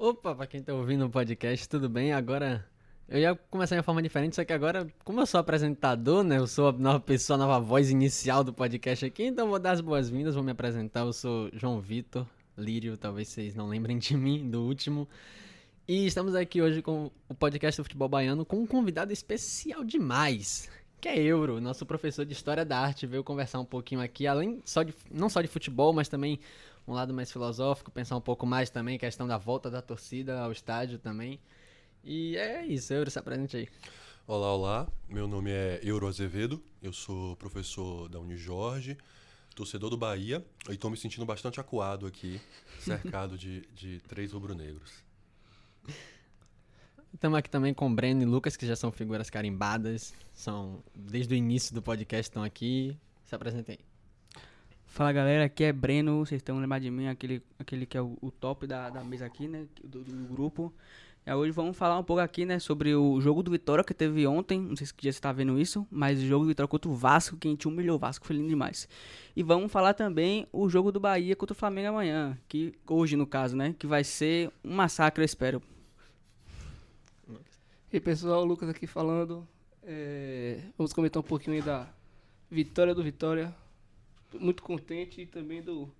Opa, 0.00 0.32
pra 0.32 0.46
quem 0.46 0.62
tá 0.62 0.72
ouvindo 0.72 1.06
o 1.06 1.10
podcast, 1.10 1.68
tudo 1.68 1.88
bem? 1.88 2.12
Agora 2.12 2.64
eu 3.08 3.18
ia 3.18 3.34
começar 3.34 3.74
de 3.74 3.80
uma 3.80 3.82
forma 3.82 4.00
diferente, 4.00 4.36
só 4.36 4.44
que 4.44 4.52
agora, 4.52 4.86
como 5.04 5.20
eu 5.20 5.26
sou 5.26 5.40
apresentador, 5.40 6.22
né? 6.22 6.38
Eu 6.38 6.46
sou 6.46 6.68
a 6.68 6.72
nova 6.72 7.00
pessoa, 7.00 7.34
a 7.34 7.38
nova 7.38 7.58
voz 7.58 7.90
inicial 7.90 8.44
do 8.44 8.52
podcast 8.52 9.04
aqui, 9.04 9.24
então 9.24 9.48
vou 9.48 9.58
dar 9.58 9.72
as 9.72 9.80
boas-vindas, 9.80 10.36
vou 10.36 10.44
me 10.44 10.52
apresentar. 10.52 11.00
Eu 11.00 11.12
sou 11.12 11.50
João 11.52 11.80
Vitor 11.80 12.24
Lírio, 12.56 12.96
talvez 12.96 13.26
vocês 13.26 13.56
não 13.56 13.66
lembrem 13.66 13.98
de 13.98 14.16
mim, 14.16 14.48
do 14.48 14.62
último. 14.62 15.08
E 15.88 16.06
estamos 16.06 16.36
aqui 16.36 16.62
hoje 16.62 16.80
com 16.80 17.10
o 17.28 17.34
podcast 17.34 17.80
do 17.80 17.84
Futebol 17.84 18.08
Baiano 18.08 18.44
com 18.44 18.58
um 18.58 18.66
convidado 18.68 19.12
especial 19.12 19.82
demais, 19.82 20.70
que 21.00 21.08
é 21.08 21.18
Euro, 21.18 21.60
nosso 21.60 21.84
professor 21.84 22.24
de 22.24 22.34
História 22.34 22.64
da 22.64 22.78
Arte, 22.78 23.04
veio 23.04 23.24
conversar 23.24 23.58
um 23.58 23.64
pouquinho 23.64 24.00
aqui, 24.00 24.28
além 24.28 24.62
só 24.64 24.84
de, 24.84 24.94
não 25.10 25.28
só 25.28 25.42
de 25.42 25.48
futebol, 25.48 25.92
mas 25.92 26.08
também 26.08 26.38
um 26.88 26.94
lado 26.94 27.12
mais 27.12 27.30
filosófico, 27.30 27.90
pensar 27.90 28.16
um 28.16 28.20
pouco 28.20 28.46
mais 28.46 28.70
também, 28.70 28.98
questão 28.98 29.28
da 29.28 29.36
volta 29.36 29.70
da 29.70 29.82
torcida 29.82 30.40
ao 30.40 30.50
estádio 30.50 30.98
também. 30.98 31.38
E 32.02 32.34
é 32.36 32.64
isso, 32.64 32.92
Euro, 32.94 33.10
se 33.10 33.18
apresente 33.18 33.58
aí. 33.58 33.68
Olá, 34.26 34.54
olá. 34.54 34.88
Meu 35.06 35.28
nome 35.28 35.50
é 35.50 35.80
Euro 35.82 36.06
Azevedo, 36.08 36.62
eu 36.82 36.92
sou 36.92 37.36
professor 37.36 38.08
da 38.08 38.18
Unijorge, 38.18 38.96
torcedor 39.54 39.90
do 39.90 39.98
Bahia 39.98 40.42
e 40.68 40.72
estou 40.72 40.90
me 40.90 40.96
sentindo 40.96 41.26
bastante 41.26 41.60
acuado 41.60 42.06
aqui, 42.06 42.40
cercado 42.80 43.36
de, 43.36 43.68
de 43.74 44.00
três 44.08 44.32
rubro-negros. 44.32 45.04
Estamos 47.12 47.38
aqui 47.38 47.50
também 47.50 47.74
com 47.74 47.90
o 47.90 47.94
Breno 47.94 48.22
e 48.22 48.24
Lucas, 48.24 48.56
que 48.56 48.66
já 48.66 48.76
são 48.76 48.90
figuras 48.90 49.28
carimbadas, 49.28 50.14
são 50.32 50.82
desde 50.94 51.34
o 51.34 51.36
início 51.36 51.74
do 51.74 51.82
podcast 51.82 52.30
estão 52.30 52.42
aqui. 52.42 52.96
Se 53.26 53.34
apresentem 53.34 53.76
aí. 53.78 53.97
Fala 54.98 55.12
galera, 55.12 55.44
aqui 55.44 55.62
é 55.62 55.72
Breno, 55.72 56.26
vocês 56.26 56.40
estão 56.40 56.58
lembrando 56.58 56.82
de 56.82 56.90
mim, 56.90 57.06
aquele, 57.06 57.40
aquele 57.56 57.86
que 57.86 57.96
é 57.96 58.02
o, 58.02 58.18
o 58.20 58.32
top 58.32 58.66
da, 58.66 58.90
da 58.90 59.04
mesa 59.04 59.26
aqui, 59.26 59.46
né, 59.46 59.64
do, 59.84 60.02
do 60.02 60.26
grupo. 60.26 60.74
E 61.24 61.32
hoje 61.32 61.52
vamos 61.52 61.76
falar 61.76 61.96
um 62.00 62.02
pouco 62.02 62.20
aqui, 62.20 62.44
né, 62.44 62.58
sobre 62.58 62.92
o 62.96 63.20
jogo 63.20 63.40
do 63.40 63.48
Vitória 63.52 63.84
que 63.84 63.94
teve 63.94 64.26
ontem, 64.26 64.60
não 64.60 64.74
sei 64.74 64.88
se 64.88 64.94
você 65.00 65.20
tá 65.20 65.30
vendo 65.30 65.56
isso, 65.56 65.86
mas 65.88 66.18
o 66.18 66.26
jogo 66.26 66.46
do 66.46 66.48
Vitória 66.48 66.66
contra 66.66 66.90
o 66.90 66.94
Vasco, 66.96 67.36
que 67.36 67.46
a 67.46 67.50
gente 67.52 67.68
humilhou 67.68 67.94
o 67.94 67.98
Vasco, 68.00 68.26
foi 68.26 68.34
lindo 68.34 68.48
demais. 68.48 68.88
E 69.36 69.42
vamos 69.44 69.70
falar 69.70 69.94
também 69.94 70.48
o 70.52 70.68
jogo 70.68 70.90
do 70.90 70.98
Bahia 70.98 71.36
contra 71.36 71.52
o 71.52 71.56
Flamengo 71.56 71.90
amanhã, 71.90 72.36
que 72.48 72.74
hoje 72.84 73.14
no 73.14 73.24
caso, 73.24 73.54
né, 73.56 73.76
que 73.78 73.86
vai 73.86 74.02
ser 74.02 74.50
um 74.64 74.74
massacre, 74.74 75.22
eu 75.22 75.26
espero. 75.26 75.62
E 77.92 78.00
pessoal, 78.00 78.44
Lucas 78.44 78.68
aqui 78.68 78.88
falando. 78.88 79.46
É, 79.80 80.58
vamos 80.76 80.92
comentar 80.92 81.20
um 81.20 81.24
pouquinho 81.24 81.54
aí 81.54 81.62
da 81.62 81.86
vitória 82.50 82.96
do 82.96 83.04
Vitória 83.04 83.54
muito 84.34 84.62
contente 84.62 85.22
e 85.22 85.26
também 85.26 85.62
do 85.62 85.92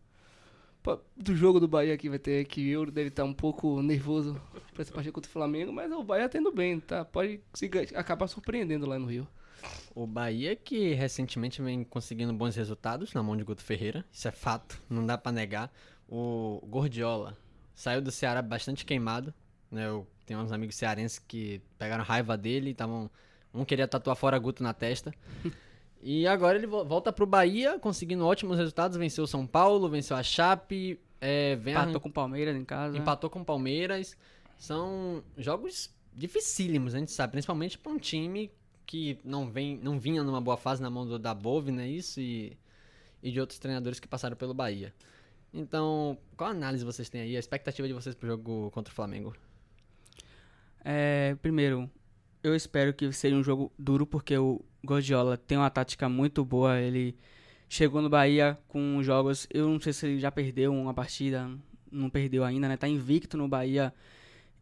do 1.16 1.34
jogo 1.34 1.60
do 1.60 1.68
Bahia 1.68 1.98
que 1.98 2.08
vai 2.08 2.18
ter 2.18 2.46
que 2.46 2.66
eu 2.70 2.90
deve 2.90 3.08
estar 3.08 3.24
um 3.24 3.34
pouco 3.34 3.82
nervoso 3.82 4.40
para 4.72 4.82
essa 4.82 4.92
partida 4.92 5.12
contra 5.12 5.28
o 5.28 5.32
Flamengo, 5.32 5.72
mas 5.72 5.90
o 5.92 6.02
Bahia 6.02 6.28
tá 6.28 6.38
indo 6.38 6.50
bem, 6.52 6.80
tá? 6.80 7.04
Pode 7.04 7.40
se, 7.52 7.70
acabar 7.94 8.26
surpreendendo 8.26 8.86
lá 8.86 8.98
no 8.98 9.06
Rio. 9.06 9.28
O 9.94 10.06
Bahia 10.06 10.54
que 10.54 10.94
recentemente 10.94 11.60
vem 11.60 11.84
conseguindo 11.84 12.32
bons 12.32 12.54
resultados 12.56 13.12
na 13.12 13.22
mão 13.22 13.36
de 13.36 13.44
Guto 13.44 13.62
Ferreira, 13.62 14.04
isso 14.10 14.28
é 14.28 14.30
fato, 14.30 14.80
não 14.88 15.04
dá 15.04 15.18
para 15.18 15.32
negar. 15.32 15.70
O 16.08 16.62
Gordiola 16.66 17.36
saiu 17.74 18.00
do 18.00 18.10
Ceará 18.10 18.40
bastante 18.40 18.86
queimado, 18.86 19.34
né? 19.70 19.86
Eu 19.86 20.06
tenho 20.24 20.40
uns 20.40 20.52
amigos 20.52 20.76
cearenses 20.76 21.18
que 21.18 21.60
pegaram 21.76 22.04
raiva 22.04 22.36
dele, 22.36 22.70
estavam 22.70 23.10
um 23.52 23.64
queria 23.64 23.88
tatuar 23.88 24.16
fora 24.16 24.38
Guto 24.38 24.62
na 24.62 24.72
testa. 24.72 25.12
E 26.00 26.26
agora 26.26 26.56
ele 26.56 26.66
volta 26.66 27.12
pro 27.12 27.26
Bahia, 27.26 27.78
conseguindo 27.78 28.24
ótimos 28.24 28.56
resultados. 28.56 28.96
Venceu 28.96 29.24
o 29.24 29.26
São 29.26 29.46
Paulo, 29.46 29.88
venceu 29.88 30.16
a 30.16 30.22
Chape. 30.22 31.00
É, 31.20 31.54
empatou 31.54 32.00
com 32.00 32.08
o 32.08 32.12
Palmeiras 32.12 32.56
em 32.56 32.64
casa. 32.64 32.96
Empatou 32.96 33.28
com 33.28 33.40
o 33.40 33.44
Palmeiras. 33.44 34.16
São 34.56 35.22
jogos 35.36 35.90
dificílimos, 36.14 36.94
a 36.94 36.98
gente 36.98 37.10
sabe. 37.10 37.32
Principalmente 37.32 37.78
para 37.78 37.92
um 37.92 37.98
time 37.98 38.50
que 38.86 39.18
não, 39.24 39.50
vem, 39.50 39.76
não 39.78 39.98
vinha 39.98 40.22
numa 40.22 40.40
boa 40.40 40.56
fase 40.56 40.80
na 40.80 40.88
mão 40.88 41.06
do, 41.06 41.18
da 41.18 41.34
Bove, 41.34 41.70
né? 41.70 41.88
Isso 41.88 42.20
e, 42.20 42.56
e 43.22 43.30
de 43.30 43.40
outros 43.40 43.58
treinadores 43.58 44.00
que 44.00 44.08
passaram 44.08 44.36
pelo 44.36 44.54
Bahia. 44.54 44.94
Então, 45.52 46.16
qual 46.36 46.50
análise 46.50 46.84
vocês 46.84 47.08
têm 47.08 47.22
aí? 47.22 47.36
A 47.36 47.38
expectativa 47.38 47.88
de 47.88 47.94
vocês 47.94 48.14
pro 48.14 48.28
jogo 48.28 48.70
contra 48.70 48.92
o 48.92 48.94
Flamengo? 48.94 49.34
É, 50.84 51.36
primeiro, 51.42 51.90
eu 52.42 52.54
espero 52.54 52.94
que 52.94 53.10
seja 53.12 53.36
um 53.36 53.42
jogo 53.42 53.72
duro, 53.78 54.06
porque 54.06 54.36
o 54.38 54.64
Guardiola 54.84 55.36
tem 55.36 55.58
uma 55.58 55.70
tática 55.70 56.08
muito 56.08 56.44
boa. 56.44 56.80
Ele 56.80 57.16
chegou 57.68 58.02
no 58.02 58.08
Bahia 58.08 58.58
com 58.68 59.02
jogos. 59.02 59.46
Eu 59.52 59.68
não 59.68 59.80
sei 59.80 59.92
se 59.92 60.06
ele 60.06 60.20
já 60.20 60.30
perdeu 60.30 60.72
uma 60.72 60.94
partida, 60.94 61.50
não 61.90 62.10
perdeu 62.10 62.44
ainda, 62.44 62.68
né? 62.68 62.76
Tá 62.76 62.88
invicto 62.88 63.36
no 63.36 63.48
Bahia. 63.48 63.92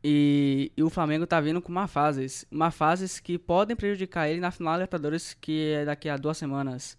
E, 0.03 0.73
e 0.77 0.83
o 0.83 0.91
Flamengo 0.91 1.27
tá 1.27 1.41
vindo 1.41 1.61
com 1.61 1.73
uma 1.73 1.89
fases, 1.89 2.47
uma 2.51 2.71
fases 2.71 3.19
que 3.19 3.39
podem 3.39 3.75
prejudicar 3.75 4.29
ele 4.29 4.41
na 4.41 4.51
final 4.51 4.75
da 4.75 4.79
Libertadores, 4.79 5.35
que 5.35 5.73
é 5.73 5.85
daqui 5.85 6.09
a 6.09 6.17
duas 6.17 6.37
semanas. 6.39 6.97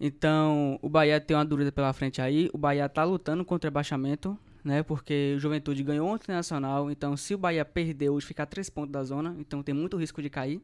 Então, 0.00 0.78
o 0.82 0.88
Bahia 0.88 1.20
tem 1.20 1.36
uma 1.36 1.44
dúvida 1.44 1.72
pela 1.72 1.92
frente 1.92 2.20
aí. 2.20 2.50
O 2.52 2.58
Bahia 2.58 2.88
tá 2.88 3.04
lutando 3.04 3.44
contra 3.44 3.68
o 3.68 3.70
rebaixamento 3.70 4.38
né? 4.66 4.82
Porque 4.82 5.34
o 5.36 5.38
Juventude 5.38 5.82
ganhou 5.84 6.10
o 6.10 6.16
Internacional, 6.16 6.90
então 6.90 7.16
se 7.16 7.34
o 7.34 7.38
Bahia 7.38 7.64
perder 7.64 8.10
hoje, 8.10 8.26
ficar 8.26 8.46
três 8.46 8.68
pontos 8.68 8.90
da 8.90 9.04
zona, 9.04 9.34
então 9.38 9.62
tem 9.62 9.72
muito 9.72 9.96
risco 9.96 10.20
de 10.20 10.28
cair. 10.28 10.60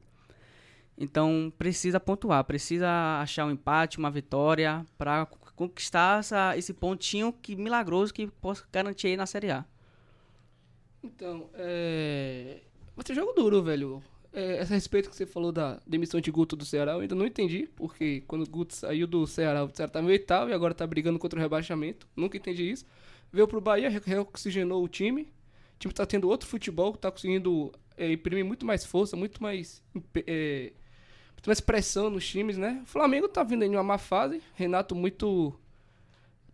Então 0.96 1.52
precisa 1.56 1.98
pontuar, 1.98 2.44
precisa 2.44 2.88
achar 3.20 3.46
um 3.46 3.50
empate, 3.50 3.98
uma 3.98 4.10
vitória 4.10 4.86
para 4.98 5.26
conquistar 5.56 6.20
essa, 6.20 6.56
esse 6.56 6.72
pontinho 6.72 7.32
que 7.32 7.56
milagroso 7.56 8.12
que 8.12 8.26
possa 8.26 8.64
garantir 8.72 9.08
aí 9.08 9.16
na 9.16 9.26
Série 9.26 9.50
A. 9.50 9.64
Então, 11.02 11.50
é... 11.54 12.60
vai 12.94 13.04
ser 13.04 13.14
jogo 13.14 13.32
duro, 13.32 13.62
velho. 13.62 14.02
É, 14.32 14.62
esse 14.62 14.72
respeito 14.72 15.10
que 15.10 15.16
você 15.16 15.26
falou 15.26 15.52
da 15.52 15.78
demissão 15.86 16.18
de 16.20 16.30
Guto 16.30 16.56
do 16.56 16.64
Ceará, 16.64 16.92
eu 16.92 17.00
ainda 17.00 17.14
não 17.14 17.26
entendi, 17.26 17.68
porque 17.76 18.22
quando 18.26 18.42
o 18.42 18.48
Guto 18.48 18.74
saiu 18.74 19.06
do 19.06 19.26
Ceará, 19.26 19.62
o 19.62 19.70
Ceará 19.74 19.92
tá 19.92 20.00
no 20.00 20.08
oitavo 20.08 20.50
e 20.50 20.54
agora 20.54 20.72
tá 20.72 20.86
brigando 20.86 21.18
contra 21.18 21.38
o 21.38 21.42
rebaixamento. 21.42 22.08
Nunca 22.16 22.38
entendi 22.38 22.70
isso. 22.70 22.86
Veio 23.30 23.46
pro 23.46 23.60
Bahia, 23.60 23.90
reoxigenou 23.90 24.82
o 24.82 24.88
time. 24.88 25.22
O 25.22 25.78
time 25.78 25.92
tá 25.92 26.06
tendo 26.06 26.28
outro 26.28 26.48
futebol, 26.48 26.96
tá 26.96 27.10
conseguindo 27.10 27.72
é, 27.96 28.10
imprimir 28.12 28.44
muito 28.44 28.64
mais 28.64 28.86
força, 28.86 29.16
muito 29.16 29.42
mais, 29.42 29.82
é, 30.26 30.72
muito 31.42 31.48
mais 31.48 31.60
pressão 31.60 32.08
nos 32.08 32.24
times, 32.24 32.56
né? 32.56 32.80
O 32.84 32.86
Flamengo 32.86 33.28
tá 33.28 33.42
vindo 33.42 33.64
em 33.64 33.70
uma 33.70 33.82
má 33.82 33.98
fase. 33.98 34.40
Renato 34.54 34.94
muito 34.94 35.52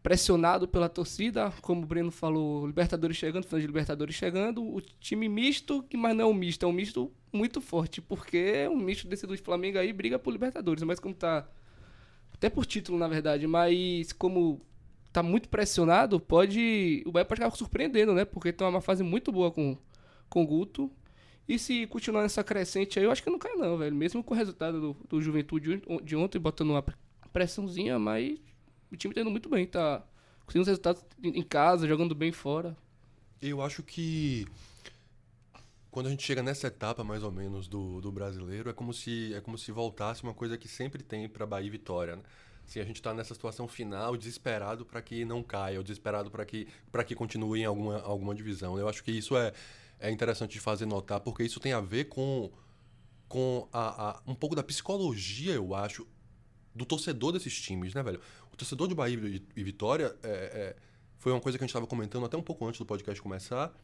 pressionado 0.03 0.66
pela 0.66 0.88
torcida, 0.88 1.53
como 1.60 1.82
o 1.82 1.87
Breno 1.87 2.10
falou, 2.10 2.66
Libertadores 2.66 3.15
chegando, 3.15 3.44
falando 3.44 3.60
de 3.60 3.66
Libertadores 3.66 4.15
chegando, 4.15 4.62
o 4.62 4.81
time 4.81 5.28
misto, 5.28 5.82
que 5.82 5.97
mas 5.97 6.16
não 6.16 6.25
é 6.25 6.27
um 6.28 6.32
misto, 6.32 6.65
é 6.65 6.69
um 6.69 6.72
misto 6.72 7.12
muito 7.31 7.60
forte, 7.60 8.00
porque 8.00 8.66
um 8.71 8.77
misto 8.77 9.06
desse 9.06 9.27
do 9.27 9.37
Flamengo 9.37 9.77
aí 9.77 9.93
briga 9.93 10.19
por 10.19 10.31
Libertadores, 10.31 10.82
mas 10.84 10.98
como 10.98 11.15
tá 11.15 11.47
até 12.32 12.48
por 12.48 12.65
título, 12.65 12.97
na 12.97 13.09
verdade, 13.09 13.47
mas 13.47 14.12
como 14.15 14.62
tá 15.12 15.22
muito 15.22 15.50
pressionado, 15.50 16.19
pode. 16.19 17.03
O 17.06 17.12
Bahia 17.12 17.27
pode 17.27 17.43
acabar 17.43 17.56
surpreendendo, 17.56 18.15
né? 18.15 18.25
Porque 18.25 18.53
tem 18.53 18.66
uma 18.66 18.81
fase 18.81 19.03
muito 19.03 19.31
boa 19.31 19.50
com, 19.50 19.77
com 20.31 20.43
o 20.43 20.47
Guto. 20.47 20.91
E 21.48 21.59
se 21.59 21.86
continuar 21.86 22.22
nessa 22.22 22.44
crescente 22.44 22.98
aí, 22.98 23.06
eu 23.06 23.10
acho 23.10 23.22
que 23.22 23.31
não 23.31 23.38
cai 23.38 23.54
não, 23.54 23.78
velho. 23.78 23.97
Mesmo 23.97 24.22
com 24.22 24.34
o 24.34 24.36
resultado 24.36 24.81
do, 24.81 24.97
do 25.09 25.22
Juventude 25.22 25.82
de 26.04 26.14
ontem, 26.14 26.38
botando 26.38 26.70
uma 26.70 26.84
pressãozinha, 27.32 27.98
mas 27.98 28.38
o 28.92 28.97
time 28.97 29.14
tá 29.14 29.22
indo 29.22 29.31
muito 29.31 29.48
bem, 29.48 29.66
tá 29.66 30.04
conseguindo 30.44 30.62
os 30.62 30.69
resultados 30.69 31.03
em 31.22 31.42
casa, 31.42 31.88
jogando 31.88 32.14
bem 32.14 32.32
fora. 32.32 32.76
Eu 33.41 33.62
acho 33.62 33.82
que 33.82 34.47
quando 35.91 36.06
a 36.06 36.10
gente 36.10 36.22
chega 36.22 36.42
nessa 36.42 36.66
etapa, 36.66 37.03
mais 37.03 37.22
ou 37.22 37.32
menos, 37.32 37.66
do, 37.66 38.00
do 38.00 38.12
brasileiro, 38.12 38.69
é 38.69 38.72
como 38.72 38.92
se 38.92 39.32
é 39.32 39.41
como 39.41 39.56
se 39.56 39.72
voltasse 39.72 40.22
uma 40.22 40.34
coisa 40.34 40.59
que 40.59 40.69
sempre 40.69 41.03
tem 41.03 41.28
para 41.28 41.47
Bahia 41.47 41.66
e 41.66 41.70
Vitória, 41.70 42.16
né? 42.16 42.22
se 42.66 42.78
a 42.78 42.84
gente 42.84 42.97
está 42.97 43.15
nessa 43.15 43.32
situação 43.32 43.66
final, 43.66 44.15
desesperado 44.15 44.84
para 44.84 45.00
que 45.00 45.25
não 45.25 45.42
caia, 45.42 45.78
ou 45.78 45.82
desesperado 45.82 46.30
para 46.30 46.44
que, 46.44 46.69
que 47.06 47.15
continue 47.15 47.60
em 47.60 47.65
alguma, 47.65 47.98
alguma 48.03 48.34
divisão. 48.34 48.78
Eu 48.78 48.86
acho 48.86 49.03
que 49.03 49.10
isso 49.10 49.34
é, 49.38 49.54
é 49.98 50.10
interessante 50.10 50.53
de 50.53 50.60
fazer 50.60 50.86
notar, 50.86 51.21
porque 51.21 51.42
isso 51.42 51.60
tem 51.60 51.72
a 51.72 51.80
ver 51.80 52.04
com, 52.04 52.50
com 53.28 53.68
a, 53.72 54.10
a, 54.10 54.22
um 54.27 54.34
pouco 54.34 54.54
da 54.54 54.62
psicologia, 54.62 55.53
eu 55.54 55.74
acho, 55.74 56.06
do 56.74 56.86
torcedor 56.86 57.33
desses 57.33 57.60
times, 57.60 57.95
né, 57.95 58.03
velho? 58.03 58.21
O 58.53 58.56
torcedor 58.56 58.89
de 58.89 58.95
Bahia 58.95 59.42
e 59.56 59.62
Vitória 59.65 60.16
é, 60.22 60.28
é, 60.28 60.77
foi 61.18 61.33
uma 61.33 61.41
coisa 61.41 61.59
que 61.59 61.65
a 61.65 61.66
gente 61.66 61.71
estava 61.71 61.86
comentando 61.86 62.24
até 62.24 62.36
um 62.36 62.42
pouco 62.42 62.66
antes 62.66 62.78
do 62.78 62.86
podcast 62.86 63.21
começar. 63.21 63.74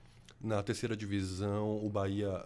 Na 0.41 0.63
terceira 0.63 0.97
divisão, 0.97 1.85
o 1.85 1.89
Bahia 1.89 2.45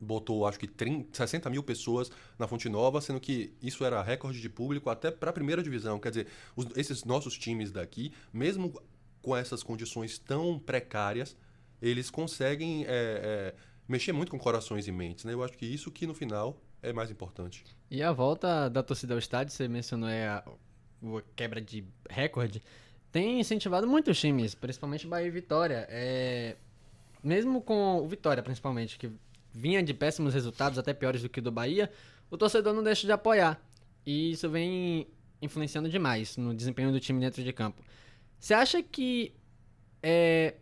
botou 0.00 0.46
acho 0.46 0.58
que 0.58 0.66
30, 0.66 1.14
60 1.14 1.50
mil 1.50 1.62
pessoas 1.62 2.10
na 2.38 2.48
Fonte 2.48 2.68
Nova, 2.68 3.00
sendo 3.00 3.20
que 3.20 3.52
isso 3.62 3.84
era 3.84 4.02
recorde 4.02 4.40
de 4.40 4.48
público 4.48 4.88
até 4.88 5.10
para 5.10 5.30
a 5.30 5.32
primeira 5.32 5.62
divisão. 5.62 5.98
Quer 5.98 6.10
dizer, 6.10 6.26
os, 6.56 6.66
esses 6.76 7.04
nossos 7.04 7.36
times 7.36 7.70
daqui, 7.70 8.12
mesmo 8.32 8.80
com 9.20 9.36
essas 9.36 9.62
condições 9.62 10.18
tão 10.18 10.58
precárias, 10.58 11.36
eles 11.80 12.10
conseguem 12.10 12.84
é, 12.84 12.88
é, 12.88 13.54
mexer 13.88 14.12
muito 14.12 14.30
com 14.30 14.38
corações 14.38 14.86
e 14.86 14.92
mentes. 14.92 15.24
Né? 15.24 15.32
Eu 15.32 15.42
acho 15.42 15.56
que 15.56 15.66
isso 15.66 15.90
que 15.90 16.06
no 16.06 16.14
final 16.14 16.60
é 16.82 16.92
mais 16.92 17.10
importante. 17.10 17.64
E 17.90 18.02
a 18.02 18.12
volta 18.12 18.68
da 18.68 18.82
torcida 18.82 19.14
ao 19.14 19.18
estádio, 19.18 19.52
você 19.52 19.68
mencionou 19.68 20.08
é 20.08 20.28
a, 20.28 20.38
a 20.38 21.22
quebra 21.34 21.60
de 21.60 21.84
recorde, 22.08 22.62
tem 23.12 23.40
incentivado 23.40 23.86
muitos 23.86 24.18
times, 24.20 24.54
principalmente 24.54 25.06
Bahia 25.06 25.26
e 25.26 25.30
Vitória. 25.30 25.86
É, 25.90 26.56
mesmo 27.22 27.60
com 27.60 27.98
o 27.98 28.06
Vitória, 28.06 28.42
principalmente, 28.42 28.98
que 28.98 29.10
vinha 29.52 29.82
de 29.82 29.92
péssimos 29.92 30.32
resultados, 30.32 30.78
até 30.78 30.92
piores 30.94 31.22
do 31.22 31.28
que 31.28 31.40
o 31.40 31.42
do 31.42 31.50
Bahia, 31.50 31.90
o 32.30 32.38
torcedor 32.38 32.72
não 32.72 32.82
deixa 32.82 33.06
de 33.06 33.12
apoiar. 33.12 33.60
E 34.06 34.30
isso 34.30 34.48
vem 34.48 35.08
influenciando 35.42 35.88
demais 35.88 36.36
no 36.36 36.54
desempenho 36.54 36.92
do 36.92 37.00
time 37.00 37.20
dentro 37.20 37.42
de 37.42 37.52
campo. 37.52 37.82
Você 38.38 38.54
acha 38.54 38.82
que. 38.82 39.34
É, 40.02 40.54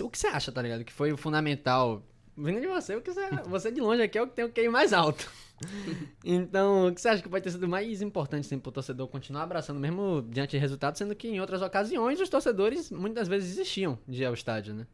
o, 0.00 0.10
que 0.10 0.18
você 0.18 0.26
acha, 0.26 0.52
tá 0.52 0.62
ligado? 0.62 0.84
Que 0.84 0.92
foi 0.92 1.12
o 1.12 1.16
fundamental. 1.16 2.02
Vindo 2.36 2.60
de 2.60 2.66
você, 2.66 2.94
o 2.94 3.00
que 3.00 3.12
você, 3.12 3.30
você 3.46 3.72
de 3.72 3.80
longe 3.80 4.02
aqui 4.02 4.18
é 4.18 4.22
o 4.22 4.26
que 4.26 4.34
tem 4.34 4.44
o 4.44 4.50
QI 4.50 4.68
mais 4.68 4.92
alto. 4.92 5.30
então, 6.22 6.88
o 6.88 6.94
que 6.94 7.00
você 7.00 7.08
acha 7.08 7.22
que 7.22 7.28
pode 7.28 7.42
ter 7.42 7.50
sido 7.50 7.66
mais 7.66 8.02
importante 8.02 8.46
assim, 8.46 8.58
pro 8.58 8.70
torcedor 8.70 9.08
continuar 9.08 9.44
abraçando, 9.44 9.80
mesmo 9.80 10.26
diante 10.28 10.50
de 10.50 10.58
resultados, 10.58 10.98
sendo 10.98 11.14
que 11.14 11.28
em 11.28 11.40
outras 11.40 11.62
ocasiões 11.62 12.20
os 12.20 12.28
torcedores 12.28 12.90
muitas 12.90 13.26
vezes 13.26 13.56
desistiam 13.56 13.98
de 14.06 14.22
ir 14.22 14.26
ao 14.26 14.34
estádio, 14.34 14.74
né? 14.74 14.86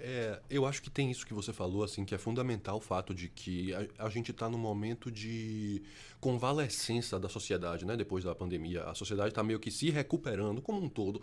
É, 0.00 0.40
eu 0.48 0.64
acho 0.64 0.80
que 0.80 0.88
tem 0.88 1.10
isso 1.10 1.26
que 1.26 1.34
você 1.34 1.52
falou, 1.52 1.82
assim, 1.82 2.04
que 2.04 2.14
é 2.14 2.18
fundamental 2.18 2.76
o 2.76 2.80
fato 2.80 3.12
de 3.12 3.28
que 3.28 3.74
a, 3.74 4.06
a 4.06 4.08
gente 4.08 4.30
está 4.30 4.48
num 4.48 4.58
momento 4.58 5.10
de 5.10 5.82
convalescença 6.20 7.18
da 7.18 7.28
sociedade, 7.28 7.84
né? 7.84 7.96
Depois 7.96 8.22
da 8.22 8.32
pandemia. 8.34 8.84
A 8.84 8.94
sociedade 8.94 9.30
está 9.30 9.42
meio 9.42 9.58
que 9.58 9.72
se 9.72 9.90
recuperando 9.90 10.62
como 10.62 10.80
um 10.80 10.88
todo. 10.88 11.20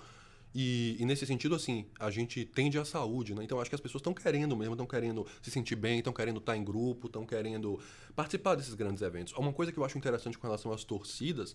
E, 0.57 0.96
e, 0.98 1.06
nesse 1.06 1.25
sentido, 1.25 1.54
assim, 1.54 1.86
a 2.00 2.10
gente 2.10 2.46
tende 2.46 2.80
à 2.80 2.86
saúde, 2.86 3.36
né? 3.36 3.44
Então 3.44 3.60
acho 3.60 3.69
que 3.69 3.75
as 3.75 3.81
pessoas 3.81 4.00
estão 4.00 4.13
querendo 4.13 4.56
mesmo, 4.56 4.74
estão 4.74 4.88
querendo 4.88 5.28
se 5.42 5.52
sentir 5.52 5.75
bem, 5.75 5.98
estão 5.98 6.13
querendo 6.13 6.38
estar 6.40 6.56
em 6.56 6.63
grupo, 6.63 7.07
estão 7.07 7.25
querendo 7.25 7.78
participar 8.16 8.56
desses 8.56 8.74
grandes 8.74 9.02
eventos. 9.02 9.34
Uma 9.34 9.52
coisa 9.52 9.74
que 9.74 9.78
eu 9.78 9.84
acho 9.84 9.98
interessante 9.98 10.38
com 10.38 10.48
relação 10.48 10.72
às 10.72 10.86
torcidas 10.86 11.54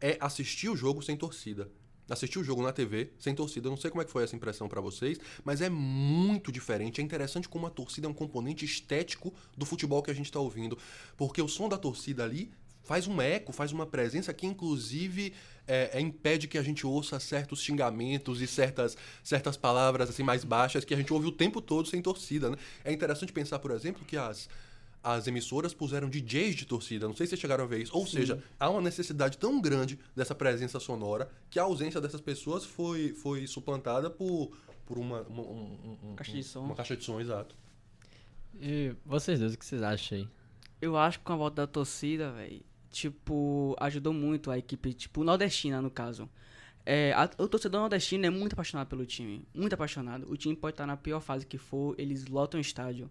é 0.00 0.16
assistir 0.20 0.68
o 0.68 0.76
jogo 0.76 1.02
sem 1.02 1.16
torcida 1.16 1.68
assistir 2.08 2.40
o 2.40 2.44
jogo 2.44 2.60
na 2.60 2.72
TV, 2.72 3.12
sem 3.20 3.32
torcida. 3.32 3.68
Eu 3.68 3.70
não 3.70 3.76
sei 3.76 3.88
como 3.88 4.02
é 4.02 4.04
que 4.04 4.10
foi 4.10 4.24
essa 4.24 4.34
impressão 4.34 4.68
para 4.68 4.80
vocês, 4.80 5.16
mas 5.44 5.60
é 5.60 5.68
muito 5.70 6.50
diferente. 6.50 7.00
É 7.00 7.04
interessante 7.04 7.48
como 7.48 7.68
a 7.68 7.70
torcida 7.70 8.08
é 8.08 8.10
um 8.10 8.14
componente 8.14 8.64
estético 8.64 9.32
do 9.56 9.64
futebol 9.64 10.02
que 10.02 10.10
a 10.10 10.14
gente 10.14 10.26
está 10.26 10.40
ouvindo. 10.40 10.76
Porque 11.16 11.40
o 11.40 11.46
som 11.46 11.68
da 11.68 11.78
torcida 11.78 12.24
ali 12.24 12.50
faz 12.90 13.06
um 13.06 13.22
eco, 13.22 13.52
faz 13.52 13.70
uma 13.70 13.86
presença 13.86 14.34
que, 14.34 14.44
inclusive, 14.44 15.32
é, 15.64 15.90
é, 15.92 16.00
impede 16.00 16.48
que 16.48 16.58
a 16.58 16.62
gente 16.62 16.84
ouça 16.84 17.20
certos 17.20 17.62
xingamentos 17.62 18.40
e 18.40 18.48
certas, 18.48 18.96
certas 19.22 19.56
palavras 19.56 20.10
assim 20.10 20.24
mais 20.24 20.42
baixas 20.42 20.84
que 20.84 20.92
a 20.92 20.96
gente 20.96 21.12
ouve 21.12 21.28
o 21.28 21.30
tempo 21.30 21.60
todo 21.60 21.86
sem 21.86 22.02
torcida. 22.02 22.50
Né? 22.50 22.56
É 22.84 22.92
interessante 22.92 23.32
pensar, 23.32 23.60
por 23.60 23.70
exemplo, 23.70 24.04
que 24.04 24.16
as 24.16 24.48
as 25.02 25.26
emissoras 25.26 25.72
puseram 25.72 26.10
DJs 26.10 26.56
de 26.56 26.66
torcida. 26.66 27.06
Não 27.06 27.16
sei 27.16 27.26
se 27.26 27.30
vocês 27.30 27.40
chegaram 27.40 27.64
a 27.64 27.66
ver 27.66 27.80
isso. 27.80 27.96
Ou 27.96 28.04
Sim. 28.04 28.18
seja, 28.18 28.42
há 28.58 28.68
uma 28.68 28.82
necessidade 28.82 29.38
tão 29.38 29.58
grande 29.58 29.98
dessa 30.14 30.34
presença 30.34 30.78
sonora 30.78 31.30
que 31.48 31.58
a 31.58 31.62
ausência 31.62 32.00
dessas 32.02 32.20
pessoas 32.20 32.66
foi, 32.66 33.14
foi 33.14 33.46
suplantada 33.46 34.10
por, 34.10 34.50
por 34.84 34.98
uma, 34.98 35.22
uma, 35.22 35.42
um, 35.42 35.98
um, 36.02 36.16
caixa 36.16 36.32
de 36.32 36.42
som. 36.42 36.64
Uma 36.64 36.74
caixa 36.74 36.96
de 36.96 37.04
som, 37.04 37.18
exato. 37.18 37.54
E 38.60 38.94
vocês 39.06 39.38
dois, 39.38 39.54
o 39.54 39.58
que 39.58 39.64
vocês 39.64 39.80
acham 39.80 40.18
aí? 40.18 40.28
Eu 40.82 40.98
acho 40.98 41.18
que 41.18 41.24
com 41.24 41.32
a 41.32 41.36
volta 41.36 41.62
da 41.62 41.66
torcida, 41.66 42.30
velho, 42.32 42.62
tipo, 42.90 43.76
ajudou 43.80 44.12
muito 44.12 44.50
a 44.50 44.58
equipe, 44.58 44.92
tipo, 44.92 45.24
nordestina, 45.24 45.80
no 45.80 45.90
caso. 45.90 46.28
É, 46.84 47.12
a, 47.12 47.30
o 47.38 47.46
torcedor 47.46 47.80
nordestino 47.80 48.26
é 48.26 48.30
muito 48.30 48.54
apaixonado 48.54 48.88
pelo 48.88 49.06
time. 49.06 49.46
Muito 49.54 49.72
apaixonado. 49.74 50.30
O 50.30 50.36
time 50.36 50.56
pode 50.56 50.74
estar 50.74 50.86
na 50.86 50.96
pior 50.96 51.20
fase 51.20 51.46
que 51.46 51.58
for, 51.58 51.94
eles 51.98 52.26
lotam 52.26 52.58
o 52.58 52.60
estádio. 52.60 53.10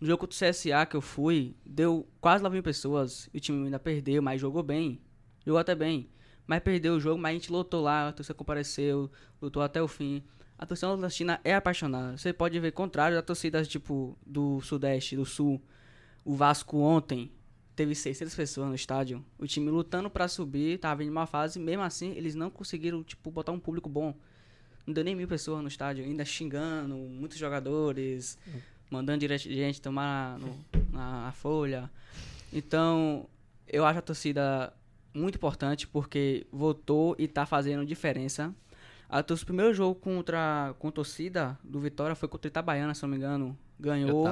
No 0.00 0.06
jogo 0.06 0.20
contra 0.20 0.34
o 0.34 0.50
CSA 0.50 0.84
que 0.84 0.96
eu 0.96 1.00
fui, 1.00 1.56
deu 1.64 2.06
quase 2.20 2.42
9 2.42 2.54
mil 2.54 2.62
pessoas. 2.62 3.30
E 3.32 3.38
o 3.38 3.40
time 3.40 3.64
ainda 3.64 3.78
perdeu, 3.78 4.20
mas 4.20 4.40
jogou 4.40 4.62
bem. 4.62 5.00
Jogou 5.44 5.58
até 5.58 5.74
bem. 5.74 6.10
Mas 6.46 6.62
perdeu 6.62 6.94
o 6.94 7.00
jogo, 7.00 7.20
mas 7.20 7.30
a 7.30 7.34
gente 7.34 7.50
lutou 7.50 7.82
lá, 7.82 8.08
a 8.08 8.12
torcida 8.12 8.34
compareceu, 8.34 9.10
lutou 9.40 9.62
até 9.62 9.82
o 9.82 9.88
fim. 9.88 10.22
A 10.58 10.66
torcida 10.66 10.88
nordestina 10.88 11.40
é 11.42 11.54
apaixonada. 11.54 12.16
Você 12.16 12.32
pode 12.32 12.58
ver 12.60 12.72
contrário 12.72 13.16
da 13.16 13.22
torcida 13.22 13.64
tipo 13.64 14.16
do 14.24 14.60
Sudeste, 14.60 15.16
do 15.16 15.24
Sul. 15.24 15.60
O 16.24 16.34
Vasco 16.34 16.78
ontem 16.78 17.30
teve 17.76 17.94
600 17.94 18.34
pessoas 18.34 18.68
no 18.68 18.74
estádio. 18.74 19.24
O 19.38 19.46
time 19.46 19.70
lutando 19.70 20.10
para 20.10 20.26
subir, 20.26 20.78
tava 20.78 21.04
em 21.04 21.10
uma 21.10 21.26
fase, 21.26 21.60
mesmo 21.60 21.82
assim 21.82 22.12
eles 22.16 22.34
não 22.34 22.50
conseguiram 22.50 23.04
tipo 23.04 23.30
botar 23.30 23.52
um 23.52 23.60
público 23.60 23.88
bom. 23.88 24.14
Não 24.86 24.94
deu 24.94 25.04
nem 25.04 25.14
mil 25.14 25.28
pessoas 25.28 25.62
no 25.62 25.68
estádio, 25.68 26.04
ainda 26.04 26.24
xingando 26.24 26.96
muitos 26.96 27.36
jogadores 27.38 28.38
mandando 28.90 29.26
gente 29.36 29.80
tomar 29.80 30.38
no, 30.38 30.64
na, 30.92 31.22
na 31.22 31.32
folha. 31.32 31.90
Então, 32.52 33.28
eu 33.66 33.84
acho 33.84 33.98
a 33.98 34.02
torcida 34.02 34.72
muito 35.12 35.36
importante 35.36 35.86
porque 35.86 36.46
votou 36.52 37.16
e 37.18 37.24
está 37.24 37.44
fazendo 37.46 37.84
diferença. 37.84 38.54
A 39.08 39.20
o 39.20 39.46
primeiro 39.46 39.72
jogo 39.72 39.94
contra 39.94 40.74
com 40.78 40.90
torcida 40.90 41.58
do 41.62 41.80
Vitória 41.80 42.14
foi 42.14 42.28
contra 42.28 42.48
o 42.48 42.50
Itabaiana, 42.50 42.94
se 42.94 43.02
não 43.02 43.08
me 43.08 43.16
engano. 43.16 43.56
Ganhou. 43.78 44.24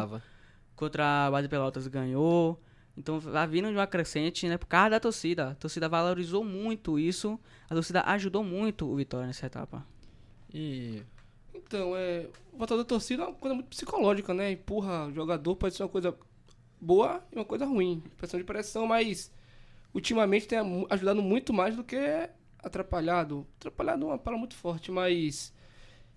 Contra 0.74 1.26
a 1.26 1.30
Base 1.30 1.48
Pelotas 1.48 1.86
ganhou. 1.86 2.60
Então 2.96 3.18
vai 3.18 3.46
vindo 3.46 3.68
de 3.68 3.74
uma 3.74 3.86
crescente, 3.86 4.48
né? 4.48 4.56
Por 4.56 4.66
causa 4.66 4.90
da 4.90 5.00
torcida. 5.00 5.50
A 5.50 5.54
torcida 5.54 5.88
valorizou 5.88 6.44
muito 6.44 6.98
isso. 6.98 7.38
A 7.68 7.74
torcida 7.74 8.02
ajudou 8.02 8.44
muito 8.44 8.86
o 8.86 8.96
Vitória 8.96 9.26
nessa 9.26 9.46
etapa. 9.46 9.84
E 10.52 11.02
então, 11.54 11.96
é. 11.96 12.28
O 12.52 12.58
voto 12.58 12.76
da 12.76 12.84
torcida 12.84 13.22
é 13.22 13.26
uma 13.26 13.34
coisa 13.34 13.54
muito 13.54 13.68
psicológica, 13.68 14.34
né? 14.34 14.52
Empurra 14.52 15.06
o 15.06 15.12
jogador, 15.12 15.56
pode 15.56 15.74
ser 15.74 15.82
uma 15.82 15.88
coisa 15.88 16.16
boa 16.80 17.24
e 17.32 17.36
uma 17.36 17.44
coisa 17.44 17.64
ruim. 17.64 18.02
Pressão 18.16 18.38
de 18.38 18.44
pressão, 18.44 18.86
mas 18.86 19.32
ultimamente 19.92 20.46
tem 20.46 20.58
ajudado 20.90 21.22
muito 21.22 21.52
mais 21.52 21.74
do 21.74 21.82
que 21.82 21.96
atrapalhado. 22.58 23.46
Atrapalhado 23.56 24.04
é 24.04 24.08
uma 24.08 24.18
palavra 24.18 24.38
muito 24.38 24.54
forte, 24.54 24.92
mas. 24.92 25.52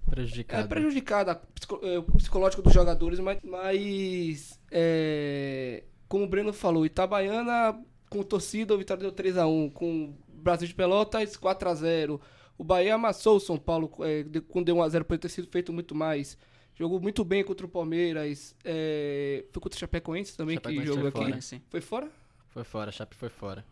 Prejudicado. 0.05 0.63
É 0.63 0.67
prejudicada 0.67 1.41
é, 1.81 1.97
o 1.97 2.03
psicológico 2.03 2.61
dos 2.61 2.73
jogadores, 2.73 3.19
mas. 3.19 3.39
mas 3.43 4.59
é, 4.69 5.83
como 6.07 6.23
o 6.23 6.27
Breno 6.27 6.53
falou, 6.53 6.85
Itabaiana 6.85 7.79
com 8.09 8.23
torcida, 8.23 8.73
o 8.73 8.77
Vitória 8.77 9.01
deu 9.01 9.11
3x1. 9.11 9.71
Com 9.73 10.15
Brasil 10.27 10.67
de 10.67 10.73
Pelotas, 10.73 11.37
4x0. 11.37 12.19
O 12.57 12.63
Bahia 12.63 12.95
amassou 12.95 13.37
o 13.37 13.39
São 13.39 13.57
Paulo 13.57 13.91
é, 14.01 14.25
quando 14.47 14.65
deu 14.65 14.77
1x0, 14.77 15.03
pode 15.03 15.21
ter 15.21 15.29
sido 15.29 15.47
feito 15.47 15.71
muito 15.71 15.93
mais. 15.93 16.37
Jogou 16.75 16.99
muito 16.99 17.23
bem 17.25 17.43
contra 17.43 17.65
o 17.65 17.69
Palmeiras. 17.69 18.55
É, 18.63 19.45
foi 19.51 19.61
contra 19.61 19.77
o 19.77 19.79
Chapecoense 19.79 20.37
também, 20.37 20.55
Chapecoense 20.55 20.81
que 20.81 20.87
jogou 20.87 21.11
foi 21.11 21.21
aqui. 21.21 21.31
Fora, 21.31 21.61
foi 21.69 21.81
fora? 21.81 22.11
Foi 22.49 22.63
fora, 22.63 22.89
a 22.89 22.91
Chape 22.91 23.15
foi 23.15 23.29
fora. 23.29 23.65